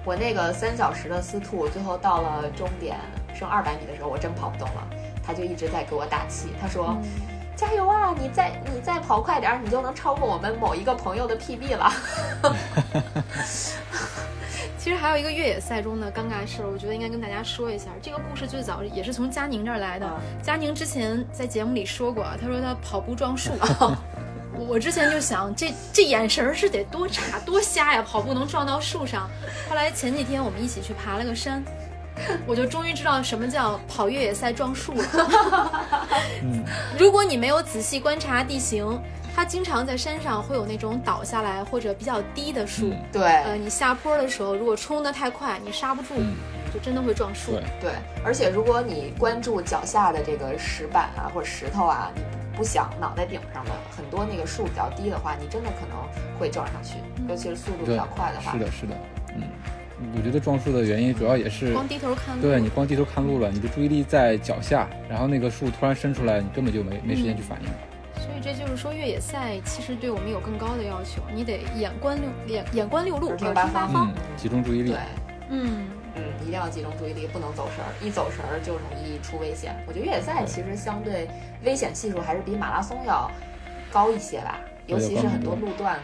[0.05, 2.97] 我那个三小时的司兔最后到了终点。
[3.35, 4.87] 剩二百米的时候，我真跑不动了，
[5.23, 6.47] 他就一直在给我打气。
[6.59, 6.97] 他说
[7.55, 11.91] ：“加油啊，你再你再跑快点，你就能超过我们某一个朋友的 PB 了。”
[14.87, 17.87] 其实还有一个越野赛中的尴尬事儿，我觉得应该跟大家说一下。
[18.01, 20.09] 这个故事最早也是从佳宁这儿来的。
[20.41, 23.51] 佳宁之前在节目里说过，他说他跑步撞树。
[24.55, 29.29] 我之前就想，这这眼神是得多差多瞎呀，跑步能撞到树上。
[29.67, 31.61] 后来前几天我们一起去爬了个山。
[32.47, 35.85] 我就终于知道什么叫跑越野赛撞树了。
[36.97, 38.97] 如果你没有仔细观察地形，
[39.37, 42.91] 它经常在山上会有那种倒下来或者比较低的树。
[43.11, 46.15] 对，呃，你下坡的时候如果冲得太快，你刹不住，
[46.73, 47.51] 就真的会撞树。
[47.79, 47.91] 对，
[48.25, 52.23] 而且如果你关注脚下的这个石板啊或者石头啊，你
[52.57, 56.95] 不想脑袋顶上的很多那个树比较低的话，你真的可能会撞上去，
[57.29, 58.53] 尤其是速度比较快的话。
[58.53, 58.95] 是的，是的，
[59.35, 59.43] 嗯。
[60.15, 67.69] 我觉得撞树的原因主要也是光低头看路，对你光低头看路了，你的注意力在脚下，然后那个树突然伸出来，你根本就没没时间去反应。
[68.27, 74.91] 所以这就是说，越野赛其实对我们有更高的要求，你得眼观六眼眼观六路，耳听八方，集中注意力。
[74.91, 74.99] 对，
[75.49, 79.73] 嗯嗯，一定要集中注意力，不能走神儿，一走神儿就容易出危险。
[79.87, 81.29] 我觉得越野赛其实相对
[81.63, 83.31] 危险系数还是比马拉松要
[83.89, 85.97] 高一些吧，尤其是很多路段，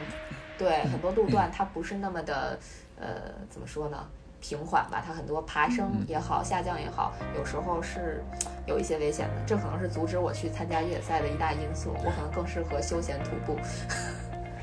[0.58, 2.58] 对很多路段 它不是那么的。
[2.96, 3.98] 呃，怎么说呢？
[4.44, 8.22] 平缓吧，它很多爬升也好，下降也好，有时候是
[8.66, 9.34] 有一些危险的。
[9.48, 11.96] 这可能是阻止我去参加越野赛的一大因素。
[12.04, 13.58] 我可能更适合休闲徒步。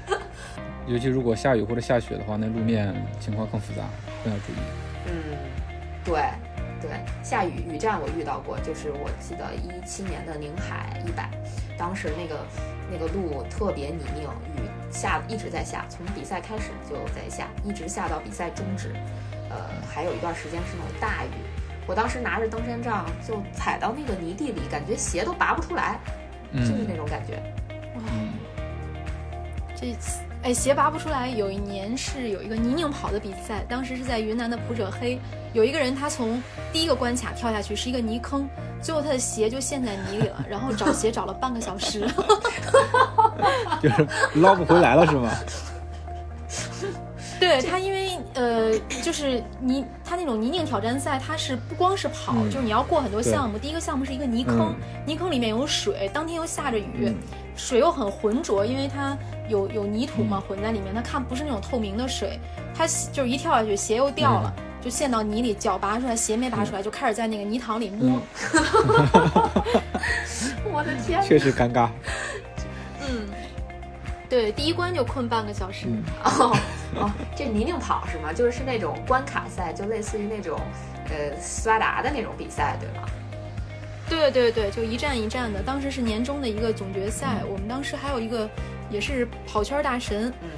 [0.87, 3.85] 尤其如果下雨或者下雪的话，那路面情况更复杂，
[4.23, 4.57] 更要注意。
[5.07, 5.39] 嗯，
[6.05, 6.25] 对
[6.83, 6.91] 对，
[7.23, 11.31] 下雨雨战我遇到过，就是我记得一七年的宁海一百，
[11.79, 12.45] 当时那个
[12.93, 14.29] 那个路特别泥泞，
[14.63, 14.69] 雨。
[14.93, 18.93] 下一直在下，从比赛开始就在下，一直下到比赛终止。
[19.51, 19.57] 呃，
[19.93, 21.29] 还有一段时间是那种大雨，
[21.87, 25.99] 我当时拿着登山杖就踩到那个泥地里，感觉鞋都拔不出来，
[26.55, 27.43] 就是那种感觉。
[27.97, 28.03] 哇，
[29.77, 31.29] 这次哎，鞋拔不出来。
[31.29, 35.21] 有一年是有一个泥泞跑的比赛，当时是在云南的普者黑，
[35.53, 38.49] 有一个人他从第一个关卡跳下去是一个泥坑。
[38.81, 42.09] 最后他的鞋就陷在泥里了，然后 找鞋找了半个小时，
[43.83, 45.31] 就是捞不回来了是吗？
[47.39, 48.00] 对他，因为
[48.41, 48.73] 呃，
[49.03, 53.59] 就是泥，他那种泥泞挑战赛，它是不光是跑，就是你要过很多项目。
[53.59, 54.75] 第一个项目是一个泥坑，
[55.07, 57.15] 泥坑里面有水，当天又下着雨，
[57.55, 59.15] 水又很浑浊，因为它
[59.47, 62.41] 有有泥土嘛混在里面，它看不是那种透明的水，
[62.75, 64.51] 它就是一跳下去鞋又掉了。
[64.83, 68.19] 就陷到泥里，脚拔出来，鞋没拔出来，就开始在那个泥塘里摸。
[70.73, 71.23] 我的天！
[71.23, 71.91] 确实尴尬。
[74.31, 75.89] 嗯，对，第一关就困半个小时。
[76.25, 76.57] 哦
[76.95, 78.33] 哦，这泥泞跑是吗？
[78.33, 80.59] 就是是那种关卡赛，就类似于那种
[81.11, 83.09] 呃斯巴达的那种比赛，对吗？
[84.09, 85.61] 对对对，就一站一站的。
[85.63, 88.49] 当时是年终的一个总决赛，我们当时还有一个
[88.89, 90.33] 也是跑圈大神。
[90.43, 90.49] 嗯。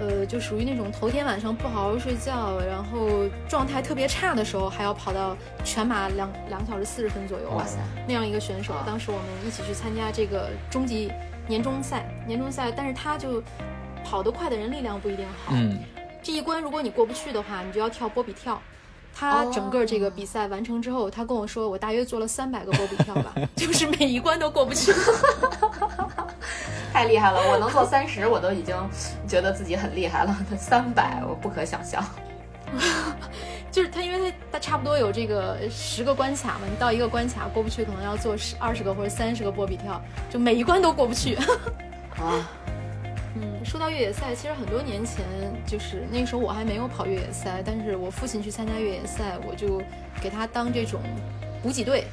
[0.00, 7.78] 呃，就属于那种头天晚上不好好睡觉，然后状态特别差的时候，还要跑到全马两两个小时四十分左右，哇塞，
[8.08, 8.74] 那样一个选手。
[8.84, 11.12] 当时我们一起去参加这个终极
[11.52, 13.42] 年终赛，年终赛，但是他就
[14.02, 15.52] 跑得快的人力量不一定好。
[15.54, 15.78] 嗯，
[16.22, 18.58] 这一关如果你过不去的话，你就要跳波比跳。
[19.14, 24.94] 他整个这个比赛完成之后，他跟我说，我大约做了三百个波比跳吧， 就是每一关都过不去。
[26.90, 27.38] 太厉害了！
[27.50, 28.74] 我能做三十，我都已经
[29.28, 30.34] 觉得自己很厉害了。
[30.56, 32.02] 三百，我不可想象。
[34.62, 40.00] 差不多有这个十个关卡嘛，你到一个关卡过不去，可能要做十二十个或者三十个波比跳，
[40.30, 41.34] 就每一关都过不去。
[42.16, 42.48] 啊，
[43.34, 45.24] 嗯，说到越野赛，其实很多年前，
[45.66, 49.82] 就是那个时候我还没有跑越野赛，但是我父亲去参加越野赛，我就
[50.22, 51.00] 给他当这种
[51.60, 52.04] 补给队。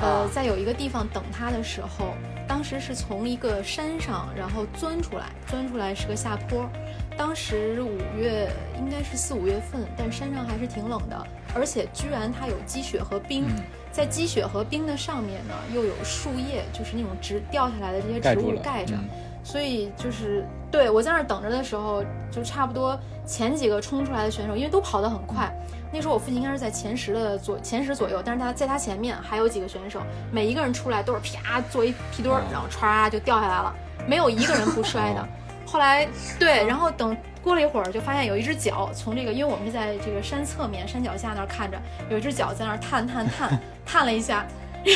[0.00, 2.14] 呃，在有一个地方等他的时候，
[2.48, 6.68] 当时是从一个山上，然后钻出来，钻出来是个下坡。
[7.16, 13.46] 当时五月应该是四五月份，但山上还是挺冷的，而且居然它有积雪和冰，
[13.92, 18.94] 在积雪和冰的上面呢，又有树叶，就是那种直掉下来的这些植物盖着，
[19.42, 25.52] 所以就是对我在那儿等着的时候，就差不多前几个冲出来的选手，因为都跑得很快。
[25.92, 30.00] 那时候我父亲应该是在前十的左前十左右，但是他在他前面还有几个选手，
[30.32, 33.72] 每一个人出来都是啪做一屁墩儿，然后歘就掉下来了，
[34.08, 35.28] 没有一个人不摔的。
[35.74, 36.06] 后来
[36.38, 41.76] 对，然后等过了一会儿，就发现有一只脚从这个，因为我们是在这个山侧面山脚下那儿看着，
[42.08, 44.46] 有一只脚在那儿探探探 探了一下，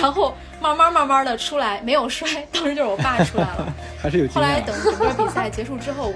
[0.01, 2.29] 然后慢慢慢慢的出来，没有摔。
[2.53, 4.29] 当时就是我爸出来了， 还是有。
[4.29, 6.15] 后来等整个比赛结束之后，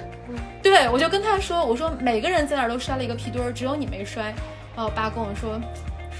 [0.62, 4.26] 对我就跟他说，我说每个人在那儿都摔了一个屁墩儿，只有你没摔。
[4.76, 5.60] 然后我爸跟我说，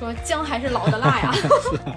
[0.02, 1.32] 说姜还是老的辣呀，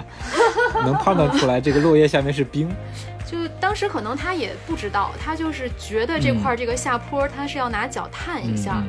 [0.86, 2.70] 能判断出来这个落叶下面是冰。
[3.26, 8.84] 就当时可能他也不知道，他就是觉得这块这个下坡他是要拿脚探一下，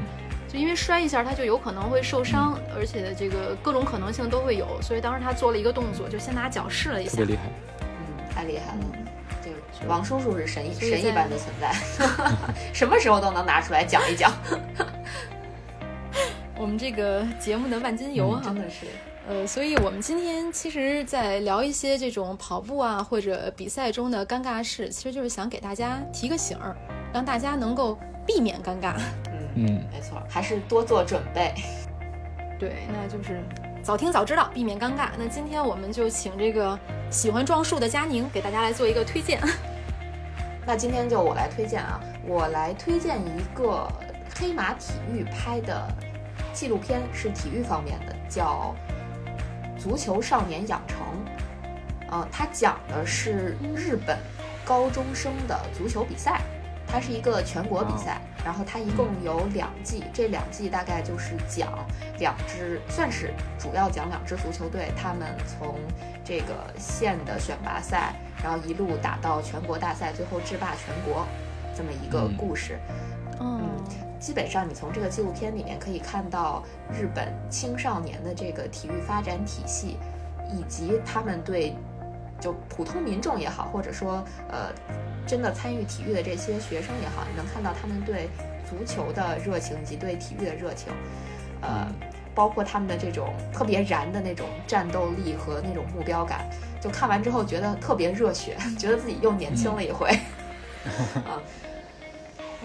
[0.47, 7.13] 就因为摔一下他就有可能会受伤，而且这个各种可能性都会有，所以当时他做了一个动作，就先拿脚试了一下。
[7.13, 7.43] 特别厉害，
[7.81, 8.85] 嗯，太厉害了，
[9.43, 11.75] 这个王叔叔是神神一般的存在，
[12.75, 14.31] 什么时候都能拿出来讲一讲。
[16.67, 18.87] 我们这个节目的万金油哈，真的是，
[19.29, 26.75] 呃，所以我们今天其实，在聊一些这种跑步啊或者比赛中的尴尬事，其实就是想给大家提个醒儿，
[27.15, 27.97] 让大家能够
[28.27, 28.97] 避免尴尬。
[29.29, 31.55] 嗯嗯，没错，还是多做准备。
[32.59, 33.41] 对，那就是
[33.81, 35.11] 早听早知道，避免尴尬。
[35.17, 36.77] 那今天我们就请这个
[37.13, 39.41] 喜欢撞树的佳宁给大家来做一个推荐。
[40.67, 43.89] 那今天就我来推荐啊，我来推荐一个
[44.35, 45.81] 黑马体育拍的。
[46.57, 48.75] 纪录片是体育方面的，叫
[49.79, 50.99] 《足球少年养成》。
[52.11, 54.19] 嗯，它讲的是日本
[54.65, 56.41] 高中生的足球比赛，
[56.87, 58.23] 它是一个全国比赛。
[58.43, 61.69] 然后它一共有两季，这两季大概就是讲
[62.21, 65.75] 两支，算是主要讲两支足球队，他们从
[66.25, 71.27] 这个县的选拔赛，然后一路打到全国大赛，最后制霸全国，
[71.77, 72.79] 这么一个故事。
[73.41, 73.69] 嗯。
[74.19, 79.99] 基本上，你从这个纪录片里面可以看到日本青少年的这个体育发展体系，
[80.53, 81.75] 以及他们对
[82.41, 84.73] 就普通民众也好，或者说呃
[85.27, 88.29] 真的参与体育的这些学生也好，你能看到他们对
[88.69, 90.93] 足球的热情以及对体育的热情，
[91.61, 91.87] 呃，
[92.35, 96.49] 包括他们的这种特别燃的那种战斗力和那种目标感，
[96.81, 100.09] 就看完之后觉得特别热血，觉得自己又年轻了一回
[101.27, 101.41] 啊。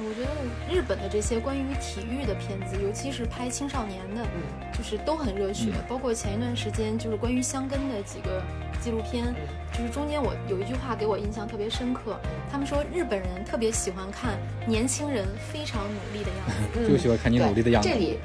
[0.03, 0.29] 我觉得
[0.73, 4.25] 日本的这些关于体育的片子，尤其是拍青少年的，
[4.73, 5.71] 就是都很热血。
[5.87, 8.41] 包括前一段时间就是关于香根的几个
[8.81, 9.33] 纪录片，
[9.71, 12.19] 就是中间我有一句话给我印象特别深刻。
[12.51, 17.87] 他们说日本人特别喜欢看年轻人非常努力的样子，就喜欢看你努力的样子。
[17.87, 18.19] 这里，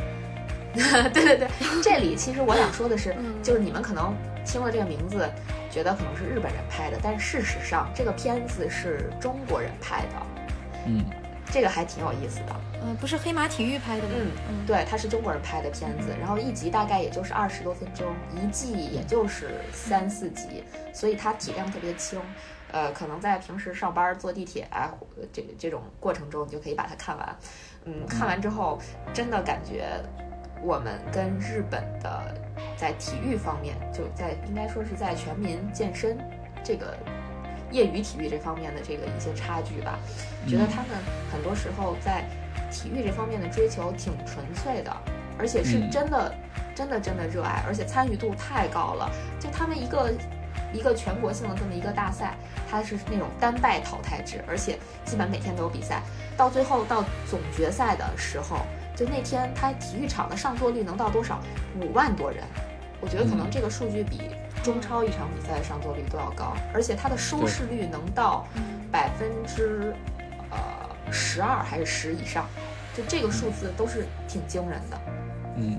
[1.12, 1.49] 对对对，
[1.83, 4.14] 这里其实我想说的是，就是你们可能
[4.47, 5.29] 听了这个名字，
[5.70, 10.27] 觉得可能是日本人拍的，但事实上这个片子是中国人拍的。
[10.87, 11.05] 嗯。
[11.53, 14.15] 这个还挺有意思的，嗯，不是黑马体育拍的吗？
[14.51, 22.21] 嗯，对，它是中国人拍的片子，然后一集大概也就是二十多分钟，一季也就是三四集，所以它体量特别轻，
[22.73, 24.93] 呃，可能在平时上班坐地铁啊，
[25.33, 27.37] 这这种过程中，你就可以把它看完。
[27.85, 28.79] 嗯，看完之后，
[29.15, 29.87] 真的感觉
[30.63, 32.35] 我们跟日本的
[32.77, 36.19] 在体育方面，就在应该说是在全民健身
[36.63, 36.95] 这个。
[37.77, 39.99] 业余体育这方面的这个一些差距吧，
[40.49, 40.91] 觉得他们
[41.31, 42.24] 很多时候在
[42.72, 44.97] 体育这方面的追求挺纯粹的，
[45.39, 46.35] 而且是真的、
[46.74, 49.12] 真的、真的热爱，而且参与度太高了。
[49.39, 50.11] 就他们一个
[50.72, 52.35] 一个全国性的这么一个大赛，
[52.70, 56.01] 它是那种单败淘汰制，而且基本每天都有比赛。
[56.35, 58.61] 到最后到总决赛的时候，
[58.97, 61.41] 就那天他体育场的上座率能到多少？
[61.81, 62.43] 五万多人。
[63.03, 64.22] 我觉得可能这个数据比
[64.67, 68.45] 中超一场比赛的上座率都要高，而且它的收视率能到
[68.91, 69.95] 百分之
[70.51, 70.59] 呃
[71.12, 72.49] 十二还是十以上，
[72.93, 75.01] 就这个数字都是挺惊人的。
[75.59, 75.79] 嗯。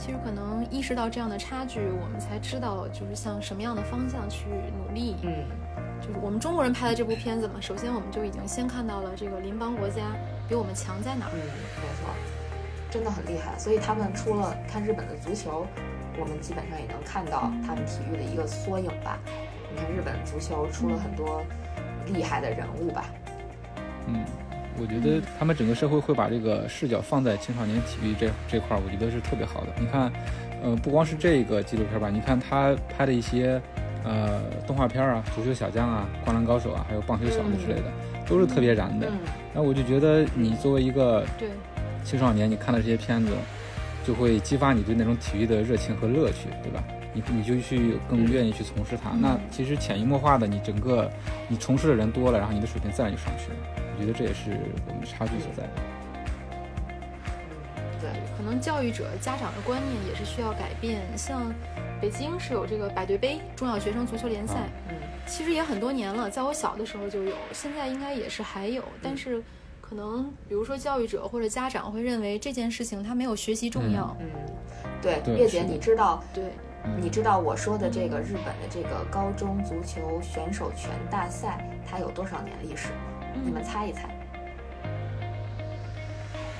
[0.00, 5.16] 其实可能意识到这样的差距，我们才知道就是向什么样的方向去努力。
[5.22, 5.44] 嗯，
[6.00, 10.02] 就是我们中国人拍的这部片子嘛，首先我们就已经先看到了这个邻邦国家
[10.48, 11.32] 比我们强在哪儿。
[11.34, 12.08] 嗯，没错，
[12.90, 13.56] 真的很厉害。
[13.58, 15.66] 所以他们出了看日本的足球，
[16.18, 19.18] 我们基本上也能看到他们体育的一个缩影吧。
[19.72, 21.42] 你看日本足球出了很多
[22.06, 23.04] 厉害的人物吧。
[24.08, 24.24] 嗯。
[24.78, 29.68] 我觉得他们整个社会会把这个视角放在青少年体育这这块儿，我觉得是特别好的。
[29.80, 30.12] 你看，
[30.62, 33.58] 呃，不光是这个纪录片吧，你看他拍的一些，
[34.04, 37.90] 呃，动画片啊，《足球小将》啊，《灌篮高手》啊，还有《棒球小子》之类的，
[38.28, 39.10] 都是特别燃的。
[39.54, 41.24] 那我就觉得，你作为一个
[42.04, 43.32] 青少年，你看的这些片子，
[44.06, 46.84] 就会激发你对那种体育的热情和乐趣，对吧？
[47.12, 49.10] 你你就去更愿意去从事它。
[49.10, 51.10] 那其实潜移默化的，你整个
[51.48, 53.56] 你从事的人多了，然后你的水平自然就上去了。
[53.96, 54.50] 我觉得这也是
[54.86, 55.64] 我们的差距所在。
[57.98, 61.00] 对，可能教育者、家长的观念也是需要改变。
[61.16, 61.50] 像
[62.00, 64.94] 北京是有这个百对杯中小学生足球联赛，嗯，
[65.26, 68.84] 其实也很多年了，在我小的时候就有，现在应该也是还有。
[69.02, 69.42] 但是
[69.88, 74.16] 可能比如说教育者或者家长会认为这件事情他没有学习重要。
[74.18, 74.28] 嗯，
[75.00, 76.22] 对，月姐，你知道？
[76.34, 76.44] 对，
[77.00, 82.94] 你知道我说的这个日本的这个高中足球选手权大赛，它有多少年历史吗？
[83.44, 84.08] 你们猜一猜，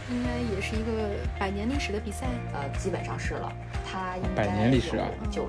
[0.09, 2.29] 应该也是一个百年历史的比赛。
[2.55, 3.53] 呃，基本上是了，
[3.85, 5.49] 它应该百年历史啊，九，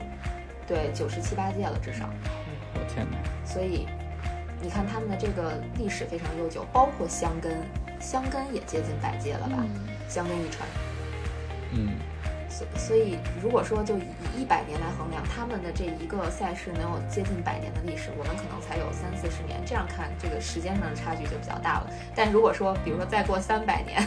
[0.65, 2.09] 对，九十七八届了至少。
[2.73, 3.17] 我天哪！
[3.45, 3.87] 所以
[4.61, 7.53] 你看他们的这个历史非常悠久，包括香根，
[7.99, 9.63] 香根也接近百届了吧？
[10.07, 10.67] 香根一传。
[11.73, 11.89] 嗯。
[12.49, 14.01] 所所以，如果说就以
[14.35, 19.59] 一百年来衡量，他们的这一个赛事能有接近百年的历史，我们可能才有三四十年。
[19.63, 21.87] 这样看，这个时间上的差距就比较大了。
[22.15, 24.01] 但如果说，比如说再过三百年，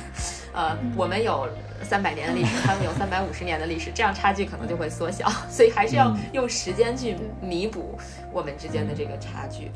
[0.52, 1.48] 呃，我们有
[1.84, 5.30] 三百年的历史，他们有三百五十年的历史，这样差距可能就会缩小。
[5.48, 7.96] 所以还是要用时间去弥补
[8.32, 9.70] 我们之间的这个差距。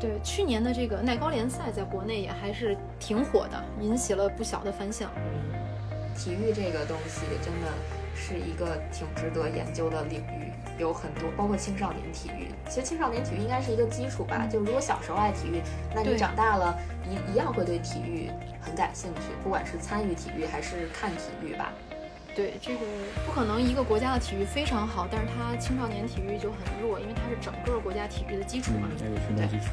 [0.00, 5.10] 对，去年的这个耐高联赛在国内也还是挺火的，引起了不小的反响。
[6.16, 7.68] 体育这个东西真的
[8.14, 12.48] 是一个挺值得研究的领域，有很多，包括青少年体育。
[12.68, 15.60] 其实青少年体育应该是一个基础吧，就如果小时候爱体育，
[15.94, 16.78] 那你长大了
[17.08, 18.30] 一一样会对体育
[18.60, 21.72] 很感兴趣，不管是参与体育还是看体育吧。
[22.34, 22.80] 对，这个
[23.26, 28.88] 不可能一个国家的体育非常好，但是它青少年体育就很弱，因为它是整个国家体育的基础嘛。
[28.98, 29.72] 那个训练基础。